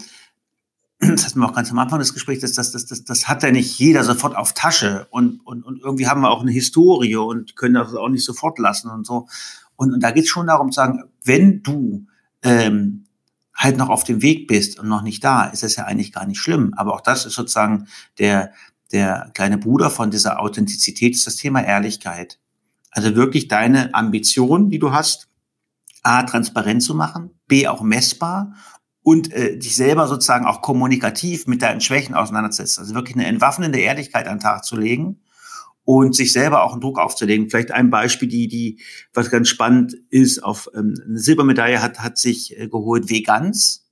das 0.99 1.27
hatten 1.27 1.39
wir 1.39 1.49
auch 1.49 1.55
ganz 1.55 1.71
am 1.71 1.79
Anfang 1.79 2.01
des 2.01 2.13
Gesprächs, 2.13 2.41
das, 2.41 2.55
das, 2.55 2.73
das, 2.73 2.87
das, 2.87 3.05
das 3.05 3.29
hat 3.29 3.45
ja 3.45 3.53
nicht 3.53 3.79
jeder 3.79 4.03
sofort 4.03 4.37
auf 4.37 4.53
Tasche 4.53 5.07
und, 5.11 5.39
und, 5.47 5.63
und 5.63 5.81
irgendwie 5.81 6.09
haben 6.09 6.23
wir 6.23 6.31
auch 6.31 6.43
eine 6.43 6.51
Historie 6.51 7.15
und 7.15 7.55
können 7.55 7.75
das 7.75 7.95
auch 7.95 8.09
nicht 8.09 8.25
sofort 8.25 8.59
lassen 8.59 8.91
und 8.91 9.07
so. 9.07 9.29
Und, 9.77 9.95
und 9.95 10.03
da 10.03 10.11
geht 10.11 10.25
es 10.25 10.31
schon 10.31 10.49
darum 10.49 10.73
zu 10.73 10.77
sagen, 10.77 11.05
wenn 11.23 11.63
du 11.63 12.07
ähm, 12.43 13.05
halt 13.59 13.77
noch 13.77 13.89
auf 13.89 14.05
dem 14.05 14.23
Weg 14.23 14.47
bist 14.47 14.79
und 14.79 14.89
noch 14.89 15.03
nicht 15.03 15.23
da, 15.25 15.45
ist 15.45 15.65
es 15.65 15.77
ja 15.77 15.85
eigentlich 15.85 16.13
gar 16.13 16.25
nicht 16.27 16.39
schlimm. 16.39 16.73
Aber 16.77 16.95
auch 16.95 17.01
das 17.01 17.27
ist 17.27 17.35
sozusagen 17.35 17.89
der, 18.19 18.53
der 18.93 19.31
kleine 19.35 19.59
Bruder 19.59 19.91
von 19.91 20.13
dieser 20.13 20.41
Authentizität, 20.41 21.15
ist 21.15 21.27
das 21.27 21.37
Thema 21.37 21.63
Ehrlichkeit. 21.65 22.39
Also 22.93 23.17
wirklich 23.17 23.49
deine 23.49 23.93
Ambition, 23.95 24.71
die 24.71 24.79
du 24.79 24.93
hast, 24.93 25.29
A, 26.05 26.23
transparent 26.23 26.83
zu 26.83 26.95
machen, 26.95 27.31
B, 27.49 27.67
auch 27.67 27.83
messbar 27.83 28.55
und 29.03 29.33
äh, 29.33 29.59
dich 29.59 29.75
selber 29.75 30.07
sozusagen 30.07 30.47
auch 30.47 30.63
kommunikativ 30.63 31.49
mit 31.49 31.61
deinen 31.61 31.81
Schwächen 31.81 32.15
auseinanderzusetzen. 32.15 32.83
Also 32.83 32.95
wirklich 32.95 33.17
eine 33.17 33.27
entwaffnende 33.27 33.81
Ehrlichkeit 33.81 34.29
an 34.29 34.37
den 34.37 34.43
Tag 34.43 34.65
zu 34.65 34.77
legen 34.77 35.21
und 35.89 36.15
sich 36.15 36.35
selber 36.35 36.65
auch 36.65 36.73
einen 36.73 36.83
Druck 36.83 36.99
aufzulegen. 36.99 37.49
Vielleicht 37.49 37.71
ein 37.71 37.89
Beispiel, 37.89 38.29
die, 38.29 38.47
die, 38.47 38.79
was 39.15 39.31
ganz 39.31 39.49
spannend 39.49 39.95
ist, 40.11 40.45
auf 40.45 40.69
ähm, 40.75 40.93
eine 41.03 41.19
Silbermedaille 41.19 41.81
hat, 41.81 42.01
hat 42.01 42.19
sich 42.19 42.61
äh, 42.61 42.69
geholt 42.69 43.09
Vegans. 43.09 43.89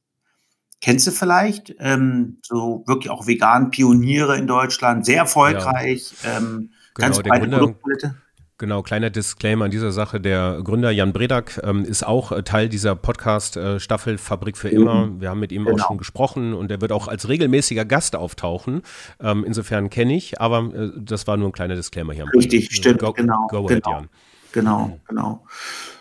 Kennst 0.82 1.06
du 1.06 1.10
vielleicht? 1.10 1.74
Ähm, 1.78 2.36
so 2.42 2.84
wirklich 2.86 3.08
auch 3.08 3.26
vegan 3.26 3.70
Pioniere 3.70 4.36
in 4.36 4.46
Deutschland, 4.46 5.06
sehr 5.06 5.16
erfolgreich, 5.16 6.12
ja. 6.22 6.36
ähm, 6.36 6.70
genau, 6.94 7.08
ganz 7.08 7.22
breite 7.22 7.48
Produktpalette. 7.48 8.14
Genau, 8.58 8.80
kleiner 8.80 9.10
Disclaimer 9.10 9.66
an 9.66 9.70
dieser 9.70 9.92
Sache. 9.92 10.18
Der 10.18 10.60
Gründer 10.64 10.90
Jan 10.90 11.12
Bredak 11.12 11.60
ähm, 11.62 11.84
ist 11.84 12.06
auch 12.06 12.32
äh, 12.32 12.42
Teil 12.42 12.70
dieser 12.70 12.96
Podcast-Staffel 12.96 14.14
äh, 14.14 14.18
Fabrik 14.18 14.56
für 14.56 14.70
immer. 14.70 15.06
Mhm. 15.06 15.20
Wir 15.20 15.28
haben 15.28 15.40
mit 15.40 15.52
ihm 15.52 15.66
genau. 15.66 15.76
auch 15.76 15.88
schon 15.88 15.98
gesprochen 15.98 16.54
und 16.54 16.70
er 16.70 16.80
wird 16.80 16.90
auch 16.90 17.06
als 17.06 17.28
regelmäßiger 17.28 17.84
Gast 17.84 18.16
auftauchen. 18.16 18.80
Ähm, 19.20 19.44
insofern 19.46 19.90
kenne 19.90 20.16
ich, 20.16 20.40
aber 20.40 20.72
äh, 20.74 20.90
das 20.96 21.26
war 21.26 21.36
nur 21.36 21.50
ein 21.50 21.52
kleiner 21.52 21.74
Disclaimer 21.74 22.14
hier. 22.14 22.24
Richtig, 22.34 22.74
stimmt, 22.74 23.00
go, 23.00 23.12
genau. 23.12 23.46
Go 23.50 23.66
ahead, 23.66 23.84
genau, 23.84 23.96
Jan. 23.96 24.08
genau, 24.52 24.86
mhm. 24.86 25.00
genau. 25.06 25.46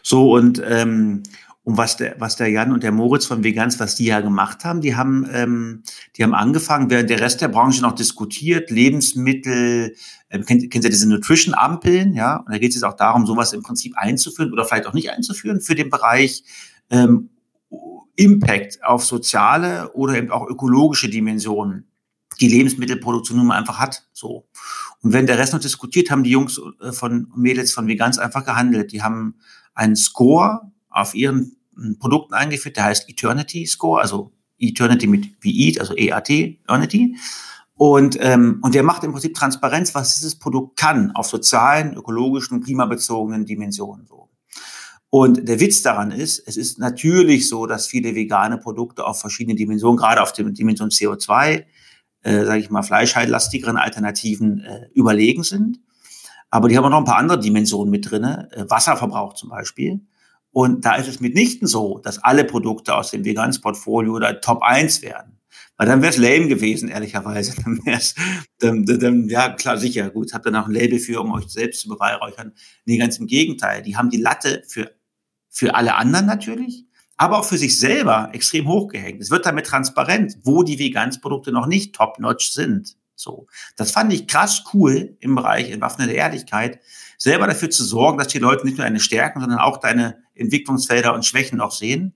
So 0.02 0.32
und 0.32 0.63
ähm, 0.65 1.24
und 1.65 1.78
was 1.78 1.97
der, 1.97 2.15
was 2.19 2.36
der 2.36 2.47
Jan 2.49 2.71
und 2.71 2.84
der 2.84 2.91
Moritz 2.91 3.25
von 3.25 3.43
Vegans, 3.43 3.80
was 3.80 3.95
die 3.95 4.06
ja 4.06 4.21
gemacht 4.21 4.63
haben, 4.63 4.82
die 4.82 4.95
haben, 4.95 5.28
ähm, 5.32 5.82
die 6.15 6.23
haben 6.23 6.36
angefangen, 6.36 6.91
während 6.91 7.10
der 7.10 7.19
Rest 7.19 7.41
der 7.41 7.47
Branche 7.47 7.82
noch 7.82 7.93
diskutiert, 7.93 8.69
Lebensmittel, 8.69 9.95
ähm, 10.30 10.45
kennt, 10.45 10.69
kennt 10.69 10.84
ihr 10.84 10.91
diese 10.91 11.10
Nutrition-Ampeln, 11.10 12.13
ja? 12.13 12.38
Und 12.38 12.54
da 12.54 12.60
geht 12.60 12.69
es 12.69 12.75
jetzt 12.75 12.84
auch 12.84 12.95
darum, 12.95 13.25
sowas 13.25 13.51
im 13.51 13.63
Prinzip 13.63 13.97
einzuführen 13.97 14.54
oder 14.54 14.63
vielleicht 14.63 14.86
auch 14.86 14.93
nicht 14.93 15.10
einzuführen 15.10 15.60
für 15.60 15.73
den 15.73 15.89
Bereich 15.89 16.43
ähm, 16.91 17.32
Impact 18.15 18.84
auf 18.84 19.04
soziale 19.04 19.91
oder 19.93 20.17
eben 20.17 20.30
auch 20.30 20.47
ökologische 20.47 21.10
Dimensionen, 21.10 21.88
die 22.39 22.47
Lebensmittelproduktion 22.47 23.39
nun 23.39 23.47
mal 23.47 23.58
einfach 23.58 23.80
hat. 23.80 24.08
So. 24.13 24.47
Und 25.01 25.13
wenn 25.13 25.25
der 25.25 25.39
Rest 25.39 25.54
noch 25.54 25.60
diskutiert, 25.60 26.12
haben 26.12 26.23
die 26.23 26.30
Jungs 26.30 26.62
äh, 26.80 26.91
von 26.91 27.32
Mädels 27.36 27.73
von 27.73 27.88
Vegans 27.88 28.19
einfach 28.19 28.45
gehandelt. 28.45 28.91
Die 28.91 29.01
haben 29.01 29.39
einen 29.73 29.95
Score 29.95 30.71
auf 30.91 31.15
ihren 31.15 31.55
Produkten 32.00 32.34
eingeführt, 32.34 32.78
der 32.78 32.86
heißt 32.86 33.10
Eternity 33.10 33.66
Score, 33.66 34.02
also 34.02 34.32
Eternity 34.58 35.08
mit 35.08 35.32
wie 35.42 35.68
Eat, 35.68 35.80
also 35.80 35.96
EAT, 35.96 36.30
Eternity. 36.30 37.18
Und, 37.78 38.18
ähm, 38.22 38.60
und 38.62 38.74
der 38.74 38.84
macht 38.84 39.04
im 39.04 39.12
Prinzip 39.12 39.34
Transparenz, 39.34 39.94
was 39.94 40.16
dieses 40.16 40.40
Produkt 40.40 40.78
kann, 40.78 41.12
auf 41.12 41.28
sozialen, 41.28 41.96
ökologischen, 41.96 42.62
klimabezogenen 42.62 43.46
Dimensionen. 43.46 44.06
So. 44.08 44.30
Und 45.10 45.48
der 45.48 45.60
Witz 45.60 45.82
daran 45.82 46.12
ist, 46.12 46.40
es 46.48 46.58
ist 46.58 46.80
natürlich 46.80 47.50
so, 47.50 47.66
dass 47.66 47.88
viele 47.88 48.16
vegane 48.16 48.58
Produkte 48.58 49.06
auf 49.06 49.20
verschiedene 49.20 49.56
Dimensionen, 49.56 49.98
gerade 49.98 50.22
auf 50.22 50.32
der 50.32 50.46
Dimension 50.46 50.90
CO2, 50.90 51.66
äh, 52.22 52.46
sage 52.46 52.60
ich 52.60 52.70
mal, 52.70 52.82
fleischhaltlastigeren 52.82 53.78
Alternativen 53.78 54.62
äh, 54.62 54.88
überlegen 54.94 55.44
sind. 55.44 55.80
Aber 56.50 56.70
die 56.70 56.78
haben 56.78 56.86
auch 56.86 56.90
noch 56.90 57.00
ein 57.00 57.06
paar 57.06 57.18
andere 57.18 57.40
Dimensionen 57.40 57.92
mit 57.92 58.10
drinne, 58.10 58.50
äh, 58.54 58.70
Wasserverbrauch 58.70 59.34
zum 59.34 59.50
Beispiel. 59.50 60.00
Und 60.56 60.86
da 60.86 60.96
ist 60.96 61.10
es 61.10 61.20
mitnichten 61.20 61.68
so, 61.68 62.00
dass 62.00 62.24
alle 62.24 62.46
Produkte 62.46 62.96
aus 62.96 63.12
dem 63.12 63.26
Vegansportfolio 63.26 64.13
oder 64.13 64.39
Top 64.39 64.62
1 64.63 65.02
werden. 65.02 65.38
Weil 65.76 65.86
dann 65.86 66.02
wäre 66.02 66.12
es 66.12 66.18
lame 66.18 66.48
gewesen, 66.48 66.88
ehrlicherweise. 66.88 67.62
Dann 67.65 67.86
wäre 67.86 67.98
es, 67.98 68.15
dann, 68.60 68.86
dann, 68.86 69.28
ja 69.28 69.50
klar, 69.50 69.78
sicher, 69.78 70.10
gut, 70.10 70.34
habt 70.34 70.46
ihr 70.46 70.54
noch 70.54 70.68
ein 70.68 70.72
Label 70.72 70.98
für, 70.98 71.20
um 71.20 71.34
euch 71.34 71.50
selbst 71.50 71.82
zu 71.82 71.89
beweihräuchern. 71.89 72.54
Nee, 72.86 72.98
ganz 72.98 73.18
im 73.18 73.28
Gegenteil. 73.28 73.82
Die 73.82 73.98
haben 73.98 74.10
die 74.10 74.22
Latte 74.22 74.63
für, 74.70 74.91
für 75.50 75.76
alle 75.76 75.96
anderen 75.96 76.26
natürlich, 76.26 76.86
aber 77.18 77.39
auch 77.39 77.46
für 77.46 77.58
sich 77.58 77.78
selber 77.78 78.30
extrem 78.32 78.70
hochgehängt. 78.70 79.22
Es 79.22 79.32
wird 79.32 79.46
damit 79.46 79.65
transparent, 79.65 80.38
wo 80.44 80.63
die 80.63 80.80
Vegansprodukte 80.80 81.52
noch 81.52 81.68
nicht 81.68 81.94
top-notch 81.94 82.52
sind. 82.52 82.96
So. 83.15 83.48
Das 83.76 83.91
fand 83.91 84.13
ich 84.13 84.28
krass 84.28 84.63
cool 84.74 85.18
im 85.20 85.36
Bereich 85.36 85.70
entwaffnete 85.70 86.13
Ehrlichkeit, 86.13 86.80
selber 87.17 87.47
dafür 87.47 87.69
zu 87.69 87.84
sorgen, 87.84 88.17
dass 88.17 88.28
die 88.28 88.39
Leute 88.39 88.65
nicht 88.65 88.78
nur 88.78 88.86
deine 88.86 88.99
Stärken, 88.99 89.39
sondern 89.39 89.60
auch 89.60 89.78
deine 89.78 90.17
Entwicklungsfelder 90.34 91.13
und 91.13 91.25
Schwächen 91.25 91.62
auch 91.62 91.71
sehen 91.71 92.13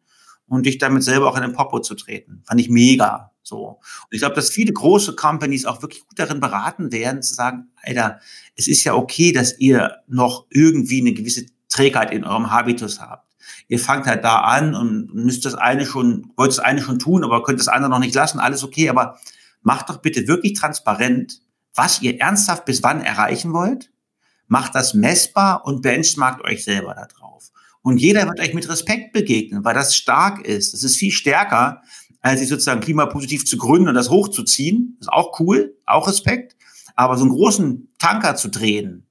und 0.47 0.65
dich 0.65 0.77
damit 0.77 1.03
selber 1.03 1.29
auch 1.29 1.35
in 1.35 1.43
den 1.43 1.53
Popo 1.53 1.79
zu 1.79 1.95
treten. 1.95 2.43
Fand 2.45 2.59
ich 2.59 2.69
mega. 2.69 3.31
So. 3.43 3.67
Und 3.67 4.12
ich 4.12 4.19
glaube, 4.19 4.35
dass 4.35 4.49
viele 4.49 4.73
große 4.73 5.15
Companies 5.15 5.65
auch 5.65 5.81
wirklich 5.81 6.05
gut 6.07 6.19
darin 6.19 6.39
beraten 6.39 6.91
werden, 6.91 7.21
zu 7.21 7.33
sagen, 7.33 7.69
Alter, 7.83 8.19
es 8.55 8.67
ist 8.67 8.83
ja 8.83 8.93
okay, 8.93 9.31
dass 9.31 9.57
ihr 9.59 9.97
noch 10.07 10.45
irgendwie 10.49 11.01
eine 11.01 11.13
gewisse 11.13 11.45
Trägheit 11.69 12.12
in 12.12 12.25
eurem 12.25 12.51
Habitus 12.51 12.99
habt. 12.99 13.27
Ihr 13.67 13.79
fangt 13.79 14.05
halt 14.05 14.23
da 14.23 14.41
an 14.41 14.75
und 14.75 15.13
müsst 15.13 15.45
das 15.45 15.55
eine 15.55 15.85
schon, 15.85 16.31
wollt 16.35 16.51
das 16.51 16.59
eine 16.59 16.81
schon 16.81 16.99
tun, 16.99 17.23
aber 17.23 17.43
könnt 17.43 17.59
das 17.59 17.67
andere 17.67 17.89
noch 17.89 17.99
nicht 17.99 18.15
lassen, 18.15 18.39
alles 18.39 18.63
okay, 18.63 18.89
aber 18.89 19.17
macht 19.62 19.89
doch 19.89 19.97
bitte 19.97 20.27
wirklich 20.27 20.53
transparent, 20.53 21.41
was 21.75 22.01
ihr 22.01 22.19
ernsthaft 22.19 22.65
bis 22.65 22.83
wann 22.83 23.01
erreichen 23.01 23.53
wollt. 23.53 23.91
Macht 24.49 24.75
das 24.75 24.93
messbar 24.93 25.65
und 25.65 25.81
benchmarkt 25.81 26.43
euch 26.43 26.65
selber 26.65 26.93
da 26.93 27.05
drauf. 27.05 27.51
Und 27.81 27.97
jeder 27.99 28.27
wird 28.27 28.41
euch 28.41 28.53
mit 28.53 28.67
Respekt 28.67 29.13
begegnen, 29.13 29.63
weil 29.63 29.73
das 29.73 29.95
stark 29.95 30.45
ist. 30.45 30.73
Das 30.73 30.83
ist 30.83 30.97
viel 30.97 31.12
stärker, 31.12 31.81
als 32.19 32.41
sich 32.41 32.49
sozusagen 32.49 32.81
klimapositiv 32.81 33.45
zu 33.45 33.57
gründen 33.57 33.88
und 33.88 33.95
das 33.95 34.09
hochzuziehen. 34.09 34.97
Das 34.99 35.07
ist 35.07 35.13
auch 35.13 35.39
cool, 35.39 35.77
auch 35.85 36.07
Respekt. 36.07 36.57
Aber 36.95 37.15
so 37.15 37.23
einen 37.23 37.33
großen 37.33 37.93
Tanker 37.97 38.35
zu 38.35 38.49
drehen, 38.49 39.07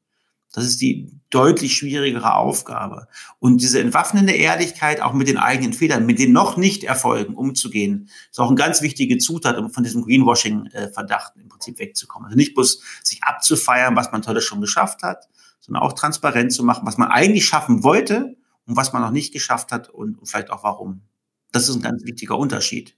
das 0.53 0.67
ist 0.67 0.81
die 0.83 1.18
deutlich 1.31 1.77
schwierigere 1.77 2.35
Aufgabe. 2.35 3.09
Und 3.39 3.61
diese 3.61 3.81
entwaffnende 3.81 4.33
Ehrlichkeit, 4.33 5.01
auch 5.01 5.13
mit 5.13 5.29
den 5.29 5.37
eigenen 5.37 5.73
Fehlern, 5.73 6.07
mit 6.07 6.19
den 6.19 6.33
noch 6.33 6.57
nicht 6.57 6.85
Erfolgen 6.85 7.35
umzugehen, 7.35 8.09
ist 8.31 8.41
auch 8.41 8.49
eine 8.49 8.57
ganz 8.57 8.83
wichtige 8.83 9.19
Zutat, 9.19 9.59
um 9.59 9.71
von 9.71 9.85
diesem 9.85 10.03
Greenwashing-Verdacht 10.05 11.35
im 11.37 11.49
Prinzip 11.49 11.79
wegzukommen. 11.79 12.27
Also 12.27 12.37
nicht 12.37 12.55
bloß 12.55 12.81
sich 13.03 13.23
abzufeiern, 13.23 13.97
was 13.97 14.11
man 14.13 14.23
tolles 14.23 14.45
schon 14.45 14.61
geschafft 14.61 15.03
hat, 15.03 15.29
sondern 15.61 15.83
auch 15.83 15.93
transparent 15.93 16.53
zu 16.53 16.65
machen, 16.65 16.87
was 16.87 16.97
man 16.97 17.09
eigentlich 17.09 17.47
schaffen 17.47 17.83
wollte 17.83 18.37
und 18.67 18.77
was 18.77 18.93
man 18.93 19.03
noch 19.03 19.11
nicht 19.11 19.33
geschafft 19.33 19.73
hat 19.73 19.89
und 19.89 20.19
vielleicht 20.25 20.51
auch 20.51 20.65
warum. 20.65 21.03
Das 21.53 21.69
ist 21.69 21.77
ein 21.77 21.83
ganz 21.83 22.05
wichtiger 22.05 22.39
Unterschied. 22.39 22.97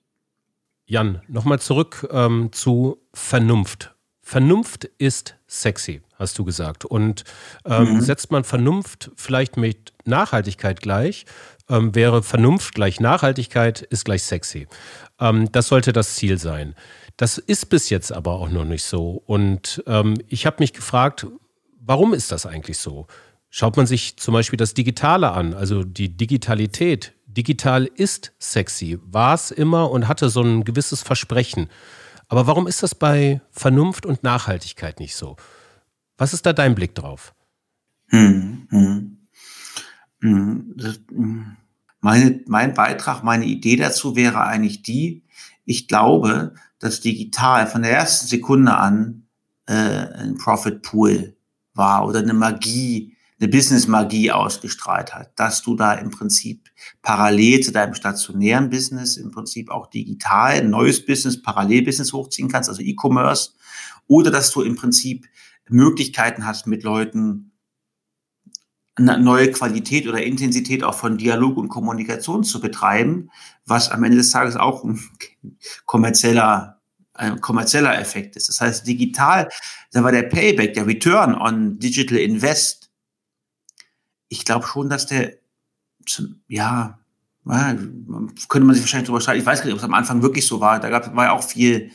Jan, 0.86 1.22
nochmal 1.28 1.60
zurück 1.60 2.08
ähm, 2.10 2.50
zu 2.52 2.98
Vernunft. 3.14 3.94
Vernunft 4.22 4.84
ist 4.98 5.36
sexy, 5.50 6.00
hast 6.14 6.38
du 6.38 6.44
gesagt. 6.44 6.84
Und 6.84 7.24
ähm, 7.64 7.94
mhm. 7.94 8.00
setzt 8.00 8.30
man 8.30 8.44
Vernunft 8.44 9.10
vielleicht 9.16 9.56
mit 9.56 9.92
Nachhaltigkeit 10.04 10.80
gleich, 10.80 11.26
ähm, 11.68 11.94
wäre 11.94 12.22
Vernunft 12.22 12.74
gleich 12.74 13.00
Nachhaltigkeit 13.00 13.82
ist 13.82 14.04
gleich 14.04 14.22
sexy. 14.22 14.68
Ähm, 15.18 15.50
das 15.52 15.66
sollte 15.66 15.92
das 15.92 16.14
Ziel 16.14 16.38
sein. 16.38 16.74
Das 17.16 17.36
ist 17.36 17.66
bis 17.66 17.90
jetzt 17.90 18.12
aber 18.12 18.32
auch 18.32 18.48
noch 18.48 18.64
nicht 18.64 18.84
so. 18.84 19.22
Und 19.26 19.82
ähm, 19.86 20.14
ich 20.28 20.46
habe 20.46 20.56
mich 20.60 20.72
gefragt, 20.72 21.26
warum 21.80 22.14
ist 22.14 22.30
das 22.30 22.46
eigentlich 22.46 22.78
so? 22.78 23.08
Schaut 23.50 23.76
man 23.76 23.86
sich 23.86 24.16
zum 24.16 24.32
Beispiel 24.32 24.56
das 24.56 24.74
Digitale 24.74 25.32
an, 25.32 25.54
also 25.54 25.82
die 25.82 26.16
Digitalität, 26.16 27.14
digital 27.26 27.86
ist 27.86 28.32
sexy, 28.38 28.98
war 29.02 29.34
es 29.34 29.50
immer 29.50 29.90
und 29.90 30.06
hatte 30.06 30.28
so 30.28 30.42
ein 30.42 30.62
gewisses 30.62 31.02
Versprechen. 31.02 31.68
Aber 32.30 32.46
warum 32.46 32.68
ist 32.68 32.84
das 32.84 32.94
bei 32.94 33.40
Vernunft 33.50 34.06
und 34.06 34.22
Nachhaltigkeit 34.22 35.00
nicht 35.00 35.16
so? 35.16 35.34
Was 36.16 36.32
ist 36.32 36.46
da 36.46 36.52
dein 36.52 36.76
Blick 36.76 36.94
drauf? 36.94 37.34
Hm, 38.06 38.68
hm. 38.70 39.18
Hm, 40.20 40.76
hm. 41.08 41.56
meine, 42.00 42.40
mein 42.46 42.72
Beitrag, 42.74 43.24
meine 43.24 43.46
Idee 43.46 43.74
dazu 43.74 44.14
wäre 44.14 44.42
eigentlich 44.44 44.82
die, 44.82 45.24
ich 45.64 45.88
glaube, 45.88 46.54
dass 46.78 47.00
digital 47.00 47.66
von 47.66 47.82
der 47.82 47.90
ersten 47.90 48.28
Sekunde 48.28 48.76
an 48.76 49.26
äh, 49.66 49.72
ein 49.72 50.36
Profit 50.38 50.82
Pool 50.82 51.36
war 51.74 52.06
oder 52.06 52.20
eine 52.20 52.34
Magie 52.34 53.16
eine 53.40 53.48
Business-Magie 53.48 54.30
ausgestrahlt 54.30 55.14
hat, 55.14 55.38
dass 55.38 55.62
du 55.62 55.74
da 55.74 55.94
im 55.94 56.10
Prinzip 56.10 56.68
parallel 57.00 57.60
zu 57.60 57.72
deinem 57.72 57.94
stationären 57.94 58.68
Business 58.68 59.16
im 59.16 59.30
Prinzip 59.30 59.70
auch 59.70 59.88
digital 59.88 60.58
ein 60.58 60.70
neues 60.70 61.04
Business, 61.04 61.40
Parallel-Business 61.40 62.12
hochziehen 62.12 62.48
kannst, 62.48 62.68
also 62.68 62.82
E-Commerce, 62.82 63.52
oder 64.06 64.30
dass 64.30 64.50
du 64.50 64.60
im 64.62 64.76
Prinzip 64.76 65.26
Möglichkeiten 65.68 66.46
hast, 66.46 66.66
mit 66.66 66.82
Leuten 66.82 67.52
eine 68.96 69.18
neue 69.18 69.50
Qualität 69.50 70.06
oder 70.06 70.22
Intensität 70.22 70.84
auch 70.84 70.94
von 70.94 71.16
Dialog 71.16 71.56
und 71.56 71.68
Kommunikation 71.68 72.44
zu 72.44 72.60
betreiben, 72.60 73.30
was 73.64 73.90
am 73.90 74.04
Ende 74.04 74.18
des 74.18 74.30
Tages 74.30 74.56
auch 74.56 74.84
ein 74.84 75.00
kommerzieller 75.86 76.76
ein 77.14 77.40
kommerzieller 77.40 77.98
Effekt 77.98 78.36
ist. 78.36 78.48
Das 78.48 78.60
heißt, 78.62 78.86
digital, 78.86 79.48
da 79.92 80.02
war 80.02 80.12
der 80.12 80.22
Payback, 80.22 80.72
der 80.72 80.86
Return 80.86 81.34
on 81.34 81.78
Digital 81.78 82.16
Invest 82.16 82.79
ich 84.30 84.44
glaube 84.44 84.66
schon, 84.66 84.88
dass 84.88 85.06
der, 85.06 85.34
ja, 86.46 86.98
könnte 88.48 88.66
man 88.66 88.74
sich 88.74 88.84
wahrscheinlich 88.84 89.08
drüber 89.08 89.20
streiten. 89.20 89.40
Ich 89.40 89.46
weiß 89.46 89.58
gar 89.58 89.66
nicht, 89.66 89.74
ob 89.74 89.80
es 89.80 89.84
am 89.84 89.92
Anfang 89.92 90.22
wirklich 90.22 90.46
so 90.46 90.60
war. 90.60 90.78
Da 90.78 90.88
gab, 90.88 91.14
war 91.14 91.26
ja 91.26 91.32
auch 91.32 91.42
viel 91.42 91.90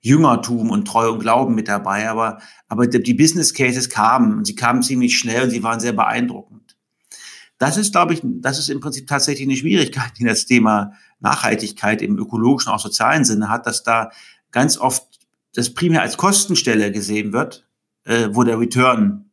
Jüngertum 0.00 0.70
und 0.70 0.86
Treu 0.86 1.10
und 1.10 1.18
Glauben 1.18 1.54
mit 1.54 1.68
dabei. 1.68 2.08
Aber, 2.08 2.40
aber 2.68 2.86
die 2.86 3.14
Business 3.14 3.52
Cases 3.52 3.90
kamen 3.90 4.38
und 4.38 4.46
sie 4.46 4.54
kamen 4.54 4.82
ziemlich 4.82 5.18
schnell 5.18 5.42
und 5.42 5.50
sie 5.50 5.62
waren 5.62 5.80
sehr 5.80 5.92
beeindruckend. 5.92 6.76
Das 7.58 7.76
ist, 7.76 7.92
glaube 7.92 8.14
ich, 8.14 8.20
das 8.22 8.58
ist 8.58 8.70
im 8.70 8.80
Prinzip 8.80 9.08
tatsächlich 9.08 9.46
eine 9.46 9.56
Schwierigkeit, 9.56 10.12
die 10.18 10.24
das 10.24 10.46
Thema 10.46 10.92
Nachhaltigkeit 11.18 12.00
im 12.00 12.16
ökologischen, 12.16 12.72
auch 12.72 12.80
sozialen 12.80 13.24
Sinne 13.24 13.48
hat, 13.48 13.66
dass 13.66 13.82
da 13.82 14.10
ganz 14.52 14.78
oft 14.78 15.20
das 15.54 15.74
primär 15.74 16.02
als 16.02 16.16
Kostenstelle 16.16 16.92
gesehen 16.92 17.32
wird, 17.32 17.66
äh, 18.04 18.28
wo 18.32 18.44
der 18.44 18.58
Return 18.58 19.30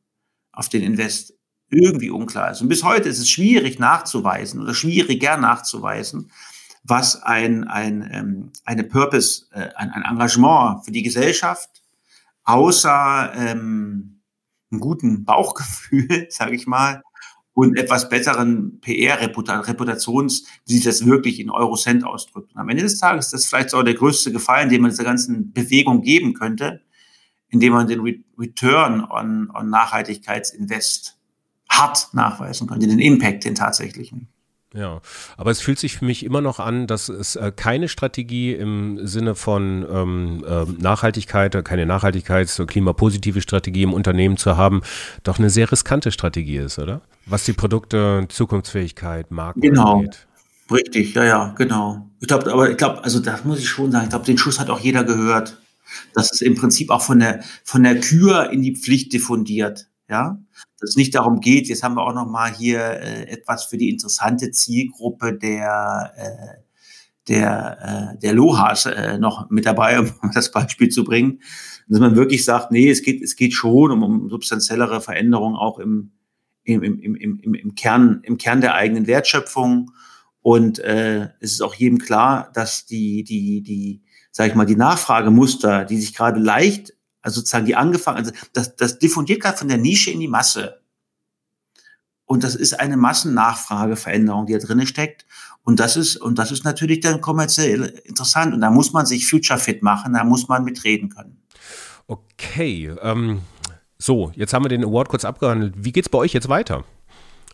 auf 0.52 0.70
den 0.70 0.84
Invest 0.84 1.39
irgendwie 1.70 2.10
unklar 2.10 2.52
ist. 2.52 2.62
Und 2.62 2.70
bis 2.70 2.84
heute 2.84 3.10
ist 3.10 3.20
es 3.20 3.30
schwierig 3.30 3.80
nachzuweisen 3.80 4.62
oder 4.62 4.74
schwieriger 4.74 5.38
nachzuweisen, 5.38 6.32
was 6.84 7.22
ein, 7.22 7.66
ein, 7.66 8.10
ähm, 8.12 8.52
eine 8.66 8.84
Purpose, 8.84 9.46
äh, 9.52 9.70
ein, 9.76 9.92
ein 9.92 10.04
Engagement 10.04 10.86
für 10.86 10.92
die 10.92 11.04
Gesellschaft 11.04 11.70
außer 12.44 13.32
ähm, 13.36 14.22
einem 14.72 14.82
guten 14.82 15.26
Bauchgefühl, 15.26 16.28
sage 16.30 16.56
ich 16.56 16.66
mal, 16.66 17.04
und 17.54 17.78
etwas 17.78 18.10
besseren 18.10 18.80
PR-Reputations, 18.80 20.46
die 20.68 20.76
sich 20.76 20.86
das 20.86 21.06
wirklich 21.06 21.40
in 21.40 21.50
Eurocent 21.50 22.06
ausdrückt. 22.06 22.54
Und 22.54 22.62
am 22.62 22.70
Ende 22.70 22.84
des 22.84 22.98
Tages 22.98 23.26
ist 23.26 23.34
das 23.34 23.46
vielleicht 23.48 23.74
auch 23.74 23.84
der 23.84 23.96
größte 23.96 24.32
Gefallen, 24.32 24.70
den 24.70 24.82
man 24.82 24.92
dieser 24.92 25.04
ganzen 25.04 25.52
Bewegung 25.52 26.02
geben 26.02 26.34
könnte, 26.34 26.82
indem 27.50 27.74
man 27.74 27.88
den 27.88 28.24
Return 28.38 29.04
on, 29.04 29.52
on 29.54 29.70
Nachhaltigkeitsinvest 29.70 31.19
hart 31.80 32.10
nachweisen 32.14 32.68
könnte, 32.68 32.88
den 32.88 33.00
Impact, 33.00 33.46
den 33.46 33.56
tatsächlichen. 33.56 34.28
Ja, 34.74 35.02
aber 35.36 35.50
es 35.50 35.62
fühlt 35.62 35.80
sich 35.80 35.98
für 35.98 36.06
mich 36.06 36.24
immer 36.24 36.42
noch 36.42 36.60
an, 36.60 36.86
dass 36.86 37.10
es 37.10 37.36
äh, 37.36 37.52
keine 37.56 37.88
Strategie 37.88 38.54
im 38.54 39.08
Sinne 39.08 39.34
von 39.34 39.84
ähm, 39.92 40.46
äh, 40.48 40.66
Nachhaltigkeit, 40.80 41.66
keine 41.66 41.86
Nachhaltigkeits- 41.86 42.60
oder 42.60 42.68
klimapositive 42.68 43.42
Strategie 43.42 43.82
im 43.82 43.94
Unternehmen 43.94 44.38
zu 44.38 44.58
haben, 44.58 44.82
doch 45.24 45.40
eine 45.40 45.50
sehr 45.50 45.72
riskante 45.72 46.12
Strategie 46.12 46.58
ist, 46.58 46.78
oder? 46.78 47.02
Was 47.26 47.46
die 47.46 47.54
Produkte, 47.54 48.26
Zukunftsfähigkeit, 48.30 49.32
Marken 49.32 49.62
genau. 49.62 49.98
angeht. 49.98 50.28
Richtig, 50.72 51.16
ja, 51.16 51.24
ja, 51.24 51.54
genau. 51.58 52.08
Ich 52.20 52.28
glaube, 52.28 52.52
aber 52.54 52.70
ich 52.70 52.78
glaube, 52.78 53.04
also 53.04 53.20
das 53.20 53.44
muss 53.46 53.58
ich 53.58 53.68
schon 53.68 53.92
sagen, 53.92 54.04
ich 54.04 54.10
glaube, 54.12 54.26
den 54.26 54.38
Schuss 54.38 54.60
hat 54.60 54.70
auch 54.70 54.80
jeder 54.80 55.04
gehört. 55.04 55.58
Das 56.14 56.32
ist 56.32 56.44
im 56.44 56.54
Prinzip 56.54 56.92
auch 56.92 57.02
von 57.02 57.18
der, 57.18 57.44
von 57.64 57.82
der 57.82 58.00
Kür 58.00 58.52
in 58.52 58.62
die 58.62 58.76
Pflicht 58.76 59.14
diffundiert. 59.14 59.88
Ja, 60.08 60.38
dass 60.80 60.92
es 60.92 60.96
nicht 60.96 61.16
darum 61.16 61.40
geht, 61.40 61.68
jetzt 61.68 61.84
haben 61.84 61.96
wir 61.96 62.04
auch 62.04 62.14
noch 62.14 62.28
mal 62.28 62.52
hier 62.54 62.80
äh, 62.80 63.24
etwas 63.30 63.66
für 63.66 63.78
die 63.78 63.90
interessante 63.90 64.52
Zielgruppe 64.52 65.34
der 65.34 66.14
äh, 66.16 66.70
der, 67.30 68.14
äh, 68.16 68.20
der 68.20 68.34
Lohas 68.34 68.88
äh, 68.88 69.18
noch 69.18 69.50
mit 69.50 69.66
dabei, 69.66 70.00
um 70.00 70.10
das 70.34 70.52
Beispiel 70.52 70.90
zu 70.90 71.04
bringen. 71.04 71.42
Dass 71.88 72.00
man 72.00 72.16
wirklich 72.16 72.44
sagt, 72.44 72.72
nee, 72.72 72.90
es 72.90 73.02
geht, 73.02 73.22
es 73.22 73.36
geht 73.36 73.54
schon 73.54 73.92
um, 73.92 74.04
um 74.04 74.30
substanziellere 74.30 75.00
Veränderungen 75.00 75.56
auch 75.56 75.80
im, 75.80 76.12
im, 76.64 76.84
im, 76.84 77.00
im, 77.00 77.40
im, 77.40 77.54
im, 77.54 77.76
Kern, 77.76 78.22
im 78.24 78.38
Kern 78.38 78.62
der 78.62 78.76
eigenen 78.76 79.08
Wertschöpfung. 79.08 79.92
Und 80.42 80.80
äh, 80.80 81.30
es 81.40 81.54
ist 81.54 81.62
auch 81.62 81.76
jedem 81.76 82.00
klar, 82.00 82.52
dass 82.54 82.86
die, 82.86 83.24
die, 83.24 83.62
die, 83.62 84.02
sag 84.32 84.48
ich 84.48 84.56
mal, 84.56 84.66
die 84.66 84.76
Nachfragemuster, 84.76 85.86
die 85.86 85.98
sich 85.98 86.16
gerade 86.16 86.40
leicht 86.40 86.94
also 87.22 87.40
sozusagen 87.40 87.66
die 87.66 87.76
angefangen, 87.76 88.18
also 88.18 88.32
das, 88.54 88.76
das 88.76 89.00
diffundiert 89.00 89.42
gerade 89.42 89.58
von 89.58 89.68
der 89.68 89.78
Nische 89.78 90.12
in 90.12 90.20
die 90.20 90.28
Masse. 90.28 90.82
Und 92.26 92.44
das 92.44 92.56
ist 92.56 92.80
eine 92.80 92.96
Massennachfrageveränderung, 92.96 94.46
die 94.46 94.54
da 94.54 94.60
drin 94.60 94.86
steckt. 94.86 95.26
Und 95.64 95.80
das 95.80 95.98
ist, 95.98 96.16
und 96.16 96.38
das 96.38 96.52
ist 96.52 96.64
natürlich 96.64 97.00
dann 97.00 97.22
kommerziell 97.22 97.86
interessant. 98.06 98.54
Und 98.54 98.62
da 98.62 98.70
muss 98.70 98.94
man 98.94 99.06
sich 99.06 99.28
future 99.28 99.60
fit 99.60 99.82
machen, 99.82 100.14
da 100.14 100.24
muss 100.24 100.48
man 100.48 100.64
mitreden 100.64 101.10
können. 101.10 101.42
Okay, 102.08 102.94
ähm, 103.02 103.42
so, 103.98 104.32
jetzt 104.36 104.54
haben 104.54 104.64
wir 104.64 104.70
den 104.70 104.84
Award 104.84 105.10
kurz 105.10 105.26
abgehandelt. 105.26 105.74
Wie 105.78 105.92
geht 105.92 106.06
es 106.06 106.10
bei 106.10 106.20
euch 106.20 106.34
jetzt 106.34 106.50
weiter? 106.50 106.86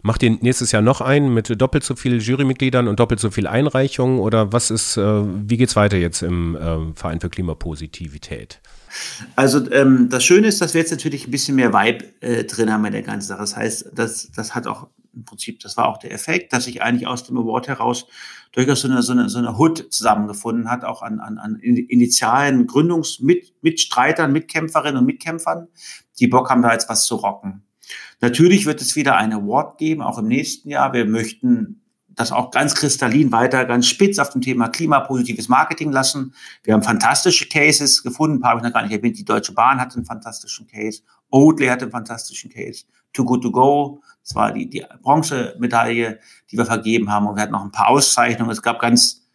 Macht 0.01 0.21
ihr 0.21 0.37
nächstes 0.41 0.71
Jahr 0.71 0.81
noch 0.81 1.01
einen 1.01 1.33
mit 1.33 1.59
doppelt 1.59 1.83
so 1.83 1.95
viel 1.95 2.21
Jurymitgliedern 2.21 2.87
und 2.87 2.99
doppelt 2.99 3.19
so 3.19 3.31
viel 3.31 3.47
Einreichungen? 3.47 4.19
Oder 4.19 4.53
was 4.53 4.69
ist, 4.69 4.97
äh, 4.97 5.23
wie 5.25 5.57
geht's 5.57 5.75
weiter 5.75 5.97
jetzt 5.97 6.21
im 6.21 6.55
äh, 6.55 6.93
Verein 6.93 7.19
für 7.19 7.29
Klimapositivität? 7.29 8.61
Also 9.35 9.69
ähm, 9.71 10.09
das 10.09 10.23
Schöne 10.23 10.47
ist, 10.47 10.61
dass 10.61 10.73
wir 10.73 10.81
jetzt 10.81 10.91
natürlich 10.91 11.27
ein 11.27 11.31
bisschen 11.31 11.55
mehr 11.55 11.73
Vibe 11.73 12.05
äh, 12.21 12.43
drin 12.43 12.71
haben 12.71 12.85
in 12.85 12.93
der 12.93 13.01
ganzen 13.01 13.27
Sache. 13.27 13.41
Das 13.41 13.55
heißt, 13.55 13.91
das, 13.93 14.31
das 14.31 14.55
hat 14.55 14.67
auch 14.67 14.87
im 15.13 15.23
Prinzip, 15.25 15.59
das 15.61 15.77
war 15.77 15.87
auch 15.87 15.97
der 15.97 16.11
Effekt, 16.11 16.53
dass 16.53 16.65
sich 16.65 16.81
eigentlich 16.81 17.07
aus 17.07 17.23
dem 17.23 17.37
Award 17.37 17.67
heraus 17.67 18.07
durchaus 18.51 18.81
so 18.81 18.89
eine, 18.89 19.01
so 19.01 19.13
eine, 19.13 19.29
so 19.29 19.37
eine 19.37 19.57
Hood 19.57 19.87
zusammengefunden 19.91 20.69
hat, 20.69 20.83
auch 20.83 21.01
an, 21.01 21.19
an, 21.19 21.37
an 21.37 21.55
initialen 21.57 22.67
Gründungsmitstreitern, 22.67 24.31
Mitkämpferinnen 24.31 24.97
und 24.97 25.05
Mitkämpfern, 25.05 25.67
die 26.19 26.27
Bock 26.27 26.49
haben, 26.49 26.61
da 26.61 26.73
jetzt 26.73 26.89
was 26.89 27.05
zu 27.05 27.15
rocken. 27.15 27.63
Natürlich 28.21 28.65
wird 28.65 28.81
es 28.81 28.95
wieder 28.95 29.17
ein 29.17 29.33
Award 29.33 29.77
geben, 29.77 30.01
auch 30.01 30.17
im 30.17 30.27
nächsten 30.27 30.69
Jahr. 30.69 30.93
Wir 30.93 31.05
möchten 31.05 31.81
das 32.15 32.31
auch 32.31 32.51
ganz 32.51 32.75
kristallin 32.75 33.31
weiter, 33.31 33.65
ganz 33.65 33.87
spitz 33.87 34.19
auf 34.19 34.29
dem 34.29 34.41
Thema 34.41 34.69
klimapositives 34.69 35.49
Marketing 35.49 35.91
lassen. 35.91 36.33
Wir 36.63 36.73
haben 36.73 36.83
fantastische 36.83 37.47
Cases 37.47 38.03
gefunden, 38.03 38.37
ein 38.37 38.39
paar 38.39 38.51
habe 38.51 38.59
ich 38.59 38.65
noch 38.65 38.73
gar 38.73 38.83
nicht 38.83 38.93
erwähnt. 38.93 39.17
Die 39.17 39.25
Deutsche 39.25 39.53
Bahn 39.53 39.79
hat 39.79 39.95
einen 39.95 40.05
fantastischen 40.05 40.67
Case, 40.67 41.01
Oatly 41.29 41.67
hat 41.67 41.81
einen 41.81 41.91
fantastischen 41.91 42.49
Case, 42.49 42.85
Too 43.13 43.25
Good 43.25 43.43
To 43.43 43.51
Go, 43.51 44.01
das 44.23 44.35
war 44.35 44.51
die, 44.51 44.69
die 44.69 44.85
Bronzemedaille, 45.01 46.19
die 46.51 46.57
wir 46.57 46.65
vergeben 46.65 47.11
haben 47.11 47.27
und 47.27 47.35
wir 47.35 47.43
hatten 47.43 47.53
noch 47.53 47.63
ein 47.63 47.71
paar 47.71 47.89
Auszeichnungen. 47.89 48.51
Es 48.51 48.61
gab 48.61 48.79
ganz 48.79 49.25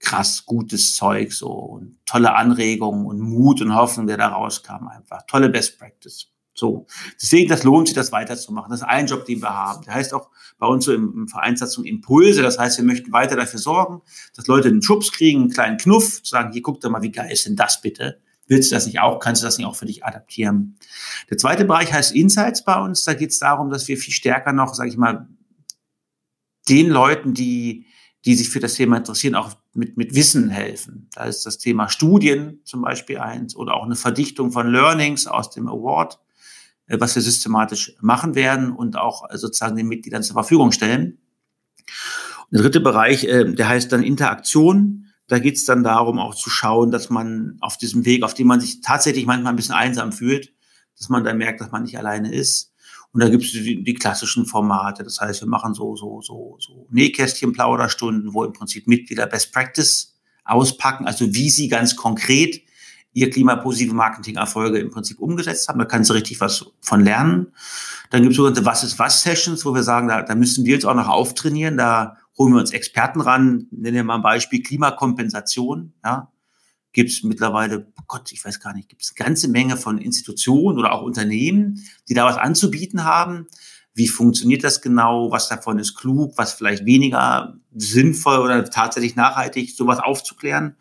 krass 0.00 0.44
gutes 0.44 0.94
Zeug 0.94 1.32
so 1.32 1.50
und 1.50 1.98
tolle 2.06 2.34
Anregungen 2.34 3.06
und 3.06 3.20
Mut 3.20 3.60
und 3.62 3.74
Hoffnung, 3.74 4.06
der 4.06 4.18
da 4.18 4.28
rauskam 4.28 4.88
einfach. 4.88 5.22
Tolle 5.26 5.48
Best 5.48 5.78
Practice. 5.78 6.33
So. 6.54 6.86
Deswegen, 7.20 7.48
das 7.48 7.64
lohnt 7.64 7.88
sich, 7.88 7.96
das 7.96 8.12
weiterzumachen. 8.12 8.70
Das 8.70 8.80
ist 8.80 8.86
ein 8.86 9.06
Job, 9.06 9.24
den 9.24 9.42
wir 9.42 9.52
haben. 9.52 9.84
Der 9.84 9.94
heißt 9.94 10.14
auch 10.14 10.30
bei 10.58 10.66
uns 10.66 10.84
so 10.84 10.92
im, 10.92 11.12
im 11.12 11.28
Vereinssatzung 11.28 11.84
Impulse. 11.84 12.42
Das 12.42 12.58
heißt, 12.58 12.78
wir 12.78 12.84
möchten 12.84 13.12
weiter 13.12 13.36
dafür 13.36 13.58
sorgen, 13.58 14.02
dass 14.36 14.46
Leute 14.46 14.68
einen 14.68 14.82
Schubs 14.82 15.10
kriegen, 15.10 15.42
einen 15.42 15.50
kleinen 15.50 15.78
Knuff, 15.78 16.20
sagen, 16.22 16.52
hier 16.52 16.62
guck 16.62 16.80
doch 16.80 16.90
mal, 16.90 17.02
wie 17.02 17.10
geil 17.10 17.30
ist 17.30 17.46
denn 17.46 17.56
das 17.56 17.80
bitte? 17.80 18.20
Willst 18.46 18.70
du 18.70 18.76
das 18.76 18.86
nicht 18.86 19.00
auch? 19.00 19.18
Kannst 19.18 19.42
du 19.42 19.46
das 19.46 19.58
nicht 19.58 19.66
auch 19.66 19.74
für 19.74 19.86
dich 19.86 20.04
adaptieren? 20.04 20.76
Der 21.30 21.38
zweite 21.38 21.64
Bereich 21.64 21.92
heißt 21.92 22.14
Insights 22.14 22.64
bei 22.64 22.80
uns. 22.80 23.04
Da 23.04 23.14
geht 23.14 23.30
es 23.30 23.38
darum, 23.38 23.70
dass 23.70 23.88
wir 23.88 23.96
viel 23.96 24.14
stärker 24.14 24.52
noch, 24.52 24.74
sage 24.74 24.90
ich 24.90 24.96
mal, 24.96 25.28
den 26.68 26.88
Leuten, 26.88 27.34
die, 27.34 27.86
die 28.24 28.34
sich 28.34 28.48
für 28.48 28.60
das 28.60 28.74
Thema 28.74 28.98
interessieren, 28.98 29.34
auch 29.34 29.54
mit, 29.72 29.96
mit 29.96 30.14
Wissen 30.14 30.50
helfen. 30.50 31.08
Da 31.14 31.24
ist 31.24 31.46
das 31.46 31.58
Thema 31.58 31.88
Studien 31.88 32.60
zum 32.64 32.82
Beispiel 32.82 33.18
eins 33.18 33.56
oder 33.56 33.74
auch 33.74 33.84
eine 33.84 33.96
Verdichtung 33.96 34.52
von 34.52 34.70
Learnings 34.70 35.26
aus 35.26 35.50
dem 35.50 35.68
Award 35.68 36.20
was 36.88 37.14
wir 37.14 37.22
systematisch 37.22 37.94
machen 38.00 38.34
werden 38.34 38.72
und 38.72 38.96
auch 38.96 39.30
äh, 39.30 39.38
sozusagen 39.38 39.76
den 39.76 39.88
Mitgliedern 39.88 40.22
zur 40.22 40.34
Verfügung 40.34 40.72
stellen. 40.72 41.18
Und 42.44 42.52
der 42.52 42.62
dritte 42.62 42.80
Bereich, 42.80 43.24
äh, 43.24 43.52
der 43.52 43.68
heißt 43.68 43.92
dann 43.92 44.02
Interaktion. 44.02 45.06
Da 45.26 45.38
geht 45.38 45.56
es 45.56 45.64
dann 45.64 45.82
darum, 45.82 46.18
auch 46.18 46.34
zu 46.34 46.50
schauen, 46.50 46.90
dass 46.90 47.08
man 47.08 47.56
auf 47.60 47.78
diesem 47.78 48.04
Weg, 48.04 48.22
auf 48.22 48.34
dem 48.34 48.46
man 48.46 48.60
sich 48.60 48.82
tatsächlich 48.82 49.24
manchmal 49.24 49.52
ein 49.52 49.56
bisschen 49.56 49.74
einsam 49.74 50.12
fühlt, 50.12 50.52
dass 50.98 51.08
man 51.08 51.24
dann 51.24 51.38
merkt, 51.38 51.60
dass 51.60 51.72
man 51.72 51.82
nicht 51.82 51.98
alleine 51.98 52.32
ist. 52.32 52.72
Und 53.12 53.22
da 53.22 53.28
gibt 53.28 53.44
es 53.44 53.52
die, 53.52 53.82
die, 53.82 53.94
klassischen 53.94 54.44
Formate. 54.44 55.04
Das 55.04 55.20
heißt, 55.20 55.40
wir 55.40 55.48
machen 55.48 55.72
so, 55.72 55.94
so, 55.94 56.20
so, 56.20 56.56
so 56.58 56.88
Nähkästchen-Plauderstunden, 56.90 58.34
wo 58.34 58.44
im 58.44 58.52
Prinzip 58.52 58.88
Mitglieder 58.88 59.26
Best 59.26 59.52
Practice 59.52 60.16
auspacken, 60.44 61.06
also 61.06 61.32
wie 61.32 61.48
sie 61.48 61.68
ganz 61.68 61.96
konkret 61.96 62.60
ihr 63.14 63.30
klimapositive 63.30 63.94
Marketing-Erfolge 63.94 64.78
im 64.78 64.90
Prinzip 64.90 65.20
umgesetzt 65.20 65.68
haben. 65.68 65.78
Da 65.78 65.84
kannst 65.86 66.10
du 66.10 66.14
richtig 66.14 66.40
was 66.40 66.66
von 66.80 67.00
lernen. 67.00 67.46
Dann 68.10 68.22
gibt 68.22 68.32
es 68.32 68.36
sogenannte 68.36 68.66
Was 68.66 68.84
ist 68.84 68.98
was 68.98 69.22
Sessions, 69.22 69.64
wo 69.64 69.74
wir 69.74 69.84
sagen, 69.84 70.08
da, 70.08 70.22
da 70.22 70.34
müssen 70.34 70.64
wir 70.64 70.74
jetzt 70.74 70.84
auch 70.84 70.94
noch 70.94 71.08
auftrainieren. 71.08 71.76
Da 71.76 72.18
holen 72.36 72.52
wir 72.52 72.60
uns 72.60 72.72
Experten 72.72 73.20
ran. 73.20 73.68
Nennen 73.70 73.94
wir 73.94 74.04
mal 74.04 74.16
ein 74.16 74.22
Beispiel 74.22 74.62
Klimakompensation. 74.62 75.94
Ja, 76.04 76.32
gibt 76.92 77.10
es 77.10 77.22
mittlerweile, 77.22 77.86
oh 77.98 78.04
Gott, 78.08 78.32
ich 78.32 78.44
weiß 78.44 78.58
gar 78.60 78.74
nicht, 78.74 78.88
gibt 78.88 79.02
es 79.02 79.14
eine 79.16 79.26
ganze 79.26 79.48
Menge 79.48 79.76
von 79.76 79.98
Institutionen 79.98 80.78
oder 80.78 80.92
auch 80.92 81.02
Unternehmen, 81.02 81.84
die 82.08 82.14
da 82.14 82.24
was 82.24 82.36
anzubieten 82.36 83.04
haben. 83.04 83.46
Wie 83.94 84.08
funktioniert 84.08 84.64
das 84.64 84.82
genau? 84.82 85.30
Was 85.30 85.48
davon 85.48 85.78
ist 85.78 85.94
klug? 85.94 86.32
Was 86.36 86.52
vielleicht 86.52 86.84
weniger 86.84 87.54
sinnvoll 87.76 88.38
oder 88.38 88.64
tatsächlich 88.64 89.14
nachhaltig, 89.14 89.76
sowas 89.76 90.00
aufzuklären? 90.00 90.76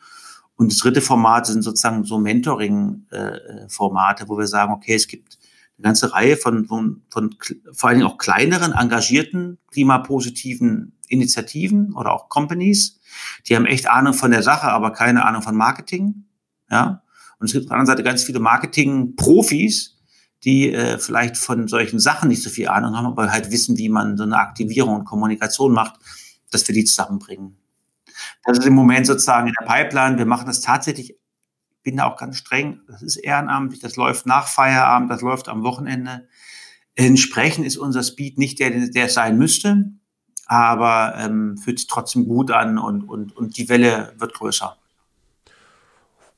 Und 0.55 0.71
das 0.71 0.79
dritte 0.79 1.01
Format 1.01 1.47
sind 1.47 1.63
sozusagen 1.63 2.03
so 2.03 2.19
Mentoring-Formate, 2.19 4.29
wo 4.29 4.37
wir 4.37 4.47
sagen, 4.47 4.73
okay, 4.73 4.93
es 4.93 5.07
gibt 5.07 5.39
eine 5.77 5.83
ganze 5.83 6.13
Reihe 6.13 6.37
von, 6.37 6.65
von, 6.65 7.01
von 7.09 7.35
vor 7.71 7.89
allen 7.89 7.99
Dingen 7.99 8.09
auch 8.09 8.17
kleineren, 8.17 8.73
engagierten, 8.73 9.57
klimapositiven 9.71 10.97
Initiativen 11.07 11.93
oder 11.93 12.11
auch 12.11 12.29
Companies, 12.29 12.99
die 13.47 13.55
haben 13.55 13.65
echt 13.65 13.89
Ahnung 13.89 14.13
von 14.13 14.31
der 14.31 14.43
Sache, 14.43 14.67
aber 14.67 14.91
keine 14.91 15.25
Ahnung 15.25 15.41
von 15.41 15.55
Marketing. 15.55 16.25
Ja. 16.69 17.03
Und 17.39 17.47
es 17.47 17.53
gibt 17.53 17.65
auf 17.65 17.69
der 17.69 17.77
anderen 17.77 17.97
Seite 17.97 18.03
ganz 18.03 18.23
viele 18.23 18.39
Marketing-Profis, 18.39 19.97
die 20.43 20.73
äh, 20.73 20.97
vielleicht 20.97 21.37
von 21.37 21.67
solchen 21.67 21.99
Sachen 21.99 22.29
nicht 22.29 22.43
so 22.43 22.49
viel 22.49 22.67
Ahnung 22.67 22.95
haben, 22.95 23.05
aber 23.05 23.31
halt 23.31 23.51
wissen, 23.51 23.77
wie 23.77 23.89
man 23.89 24.17
so 24.17 24.23
eine 24.23 24.37
Aktivierung 24.37 24.95
und 24.95 25.05
Kommunikation 25.05 25.71
macht, 25.71 25.99
dass 26.51 26.67
wir 26.67 26.75
die 26.75 26.83
zusammenbringen. 26.83 27.57
Das 28.43 28.57
ist 28.57 28.67
im 28.67 28.73
Moment 28.73 29.05
sozusagen 29.05 29.47
in 29.47 29.53
der 29.59 29.65
Pipeline. 29.65 30.17
Wir 30.17 30.25
machen 30.25 30.47
das 30.47 30.61
tatsächlich, 30.61 31.17
bin 31.83 31.97
da 31.97 32.05
auch 32.05 32.17
ganz 32.17 32.37
streng, 32.37 32.81
das 32.87 33.01
ist 33.01 33.17
ehrenamtlich, 33.17 33.81
das 33.81 33.95
läuft 33.95 34.25
nach 34.25 34.47
Feierabend, 34.47 35.11
das 35.11 35.21
läuft 35.21 35.49
am 35.49 35.63
Wochenende. 35.63 36.27
Entsprechend 36.95 37.65
ist 37.65 37.77
unser 37.77 38.03
Speed 38.03 38.37
nicht 38.37 38.59
der, 38.59 38.69
der 38.69 39.05
es 39.05 39.13
sein 39.15 39.37
müsste, 39.37 39.91
aber 40.45 41.15
ähm, 41.17 41.57
fühlt 41.57 41.79
sich 41.79 41.87
trotzdem 41.87 42.25
gut 42.27 42.51
an 42.51 42.77
und, 42.77 43.03
und, 43.03 43.35
und 43.35 43.57
die 43.57 43.69
Welle 43.69 44.13
wird 44.17 44.33
größer. 44.33 44.77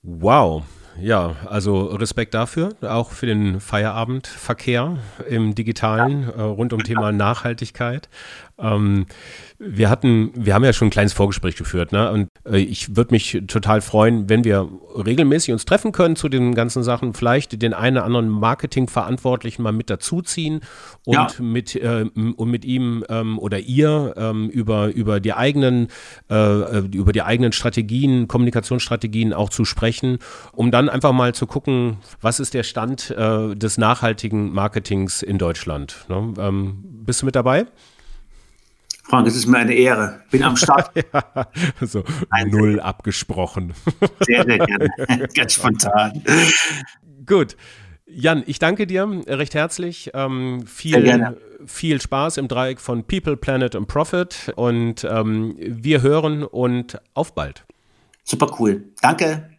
Wow, 0.03 0.63
ja, 0.99 1.35
also 1.45 1.85
Respekt 1.85 2.33
dafür, 2.33 2.73
auch 2.81 3.11
für 3.11 3.25
den 3.25 3.59
Feierabendverkehr 3.59 4.97
im 5.29 5.55
digitalen 5.55 6.29
äh, 6.29 6.41
rund 6.41 6.73
um 6.73 6.83
Thema 6.83 7.11
Nachhaltigkeit. 7.11 8.09
Ähm, 8.57 9.05
wir 9.57 9.89
hatten, 9.89 10.31
wir 10.35 10.53
haben 10.53 10.63
ja 10.63 10.73
schon 10.73 10.87
ein 10.87 10.91
kleines 10.91 11.13
Vorgespräch 11.13 11.55
geführt, 11.55 11.91
ne? 11.91 12.11
Und 12.11 12.29
äh, 12.45 12.57
ich 12.57 12.95
würde 12.95 13.13
mich 13.13 13.41
total 13.47 13.81
freuen, 13.81 14.29
wenn 14.29 14.43
wir 14.43 14.69
regelmäßig 14.95 15.53
uns 15.53 15.65
treffen 15.65 15.91
können 15.91 16.15
zu 16.15 16.29
den 16.29 16.55
ganzen 16.55 16.83
Sachen, 16.83 17.13
vielleicht 17.13 17.61
den 17.61 17.73
einen 17.73 17.97
oder 17.97 18.05
anderen 18.05 18.29
Marketingverantwortlichen 18.29 19.63
mal 19.63 19.71
mit 19.71 19.89
dazuziehen 19.89 20.61
und 21.05 21.13
ja. 21.15 21.29
mit 21.39 21.75
äh, 21.75 22.05
und 22.15 22.49
mit 22.49 22.65
ihm 22.65 23.03
ähm, 23.09 23.39
oder 23.39 23.59
ihr 23.59 24.13
ähm, 24.17 24.49
über 24.49 24.87
über 24.93 25.19
die 25.19 25.33
eigenen 25.33 25.87
äh, 26.29 26.79
über 26.79 27.11
die 27.11 27.21
eigenen 27.21 27.51
Strategien, 27.51 28.27
Kommunikationsstrategien 28.27 29.33
auch 29.33 29.49
zu 29.49 29.65
sprechen, 29.65 30.19
um 30.53 30.71
dann 30.71 30.84
einfach 30.89 31.11
mal 31.11 31.33
zu 31.33 31.47
gucken, 31.47 31.97
was 32.21 32.39
ist 32.39 32.53
der 32.53 32.63
Stand 32.63 33.11
äh, 33.11 33.55
des 33.55 33.77
nachhaltigen 33.77 34.53
Marketings 34.53 35.21
in 35.21 35.37
Deutschland. 35.37 36.05
Ne? 36.09 36.33
Ähm, 36.37 36.79
bist 36.83 37.21
du 37.21 37.25
mit 37.25 37.35
dabei? 37.35 37.65
Frank, 39.03 39.27
es 39.27 39.35
ist 39.35 39.45
mir 39.45 39.59
eine 39.59 39.73
Ehre. 39.73 40.21
Bin 40.31 40.43
am 40.43 40.57
Start. 40.57 40.91
ja, 41.13 41.47
so 41.81 42.03
Nein, 42.31 42.49
null 42.49 42.79
abgesprochen. 42.79 43.73
Sehr, 44.21 44.43
sehr 44.43 44.57
gerne. 44.57 44.89
Ganz 45.35 45.53
spontan. 45.53 46.23
Gut. 47.25 47.55
Jan, 48.07 48.43
ich 48.45 48.59
danke 48.59 48.87
dir 48.87 49.07
recht 49.27 49.53
herzlich. 49.55 50.11
Ähm, 50.13 50.65
viel, 50.65 51.37
viel 51.65 52.01
Spaß 52.01 52.37
im 52.37 52.47
Dreieck 52.47 52.79
von 52.79 53.03
People, 53.03 53.37
Planet 53.37 53.75
und 53.75 53.87
Profit. 53.87 54.53
Und 54.55 55.05
ähm, 55.09 55.55
wir 55.59 56.01
hören 56.01 56.43
und 56.43 56.99
auf 57.13 57.35
bald. 57.35 57.65
Super 58.23 58.55
cool. 58.59 58.85
Danke. 59.01 59.54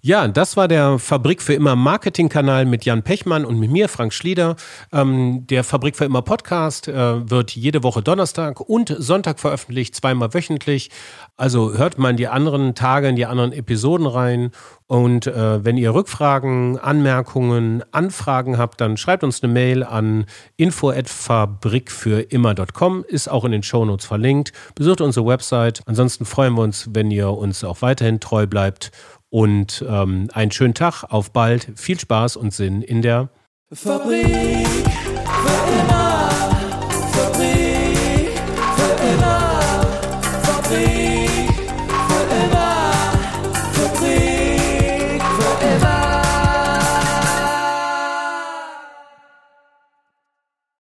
Ja, 0.00 0.28
das 0.28 0.56
war 0.56 0.68
der 0.68 0.98
Fabrik 0.98 1.42
für 1.42 1.54
immer 1.54 1.74
Marketingkanal 1.74 2.66
mit 2.66 2.84
Jan 2.84 3.02
Pechmann 3.02 3.44
und 3.44 3.58
mit 3.58 3.70
mir, 3.70 3.88
Frank 3.88 4.12
Schlieder. 4.12 4.56
Ähm, 4.92 5.46
der 5.48 5.64
Fabrik 5.64 5.96
für 5.96 6.04
immer 6.04 6.22
Podcast 6.22 6.88
äh, 6.88 7.28
wird 7.28 7.52
jede 7.52 7.82
Woche 7.82 8.02
Donnerstag 8.02 8.60
und 8.60 8.94
Sonntag 8.98 9.40
veröffentlicht, 9.40 9.96
zweimal 9.96 10.34
wöchentlich. 10.34 10.90
Also 11.36 11.74
hört 11.74 11.98
mal 11.98 12.10
in 12.10 12.16
die 12.16 12.28
anderen 12.28 12.74
Tage, 12.74 13.08
in 13.08 13.16
die 13.16 13.26
anderen 13.26 13.52
Episoden 13.52 14.06
rein. 14.06 14.52
Und 14.88 15.26
äh, 15.26 15.64
wenn 15.64 15.76
ihr 15.76 15.92
Rückfragen, 15.92 16.78
Anmerkungen, 16.78 17.82
Anfragen 17.90 18.56
habt, 18.56 18.80
dann 18.80 18.96
schreibt 18.96 19.24
uns 19.24 19.42
eine 19.42 19.52
Mail 19.52 19.82
an 19.82 20.26
info@fabrikfürimmer.com, 20.56 23.04
ist 23.08 23.28
auch 23.28 23.44
in 23.44 23.52
den 23.52 23.62
Shownotes 23.64 24.06
verlinkt. 24.06 24.52
Besucht 24.76 25.00
unsere 25.00 25.26
Website. 25.26 25.82
Ansonsten 25.86 26.24
freuen 26.24 26.54
wir 26.54 26.62
uns, 26.62 26.88
wenn 26.92 27.10
ihr 27.10 27.30
uns 27.30 27.64
auch 27.64 27.82
weiterhin 27.82 28.20
treu 28.20 28.46
bleibt 28.46 28.92
und 29.36 29.84
ähm, 29.86 30.30
einen 30.32 30.50
schönen 30.50 30.72
Tag, 30.72 31.04
auf 31.10 31.30
bald, 31.30 31.70
viel 31.74 32.00
Spaß 32.00 32.38
und 32.38 32.54
Sinn 32.54 32.80
in 32.80 33.02
der 33.02 33.28
Fabrik 33.70 34.66
für 34.66 35.82
immer. 35.82 36.05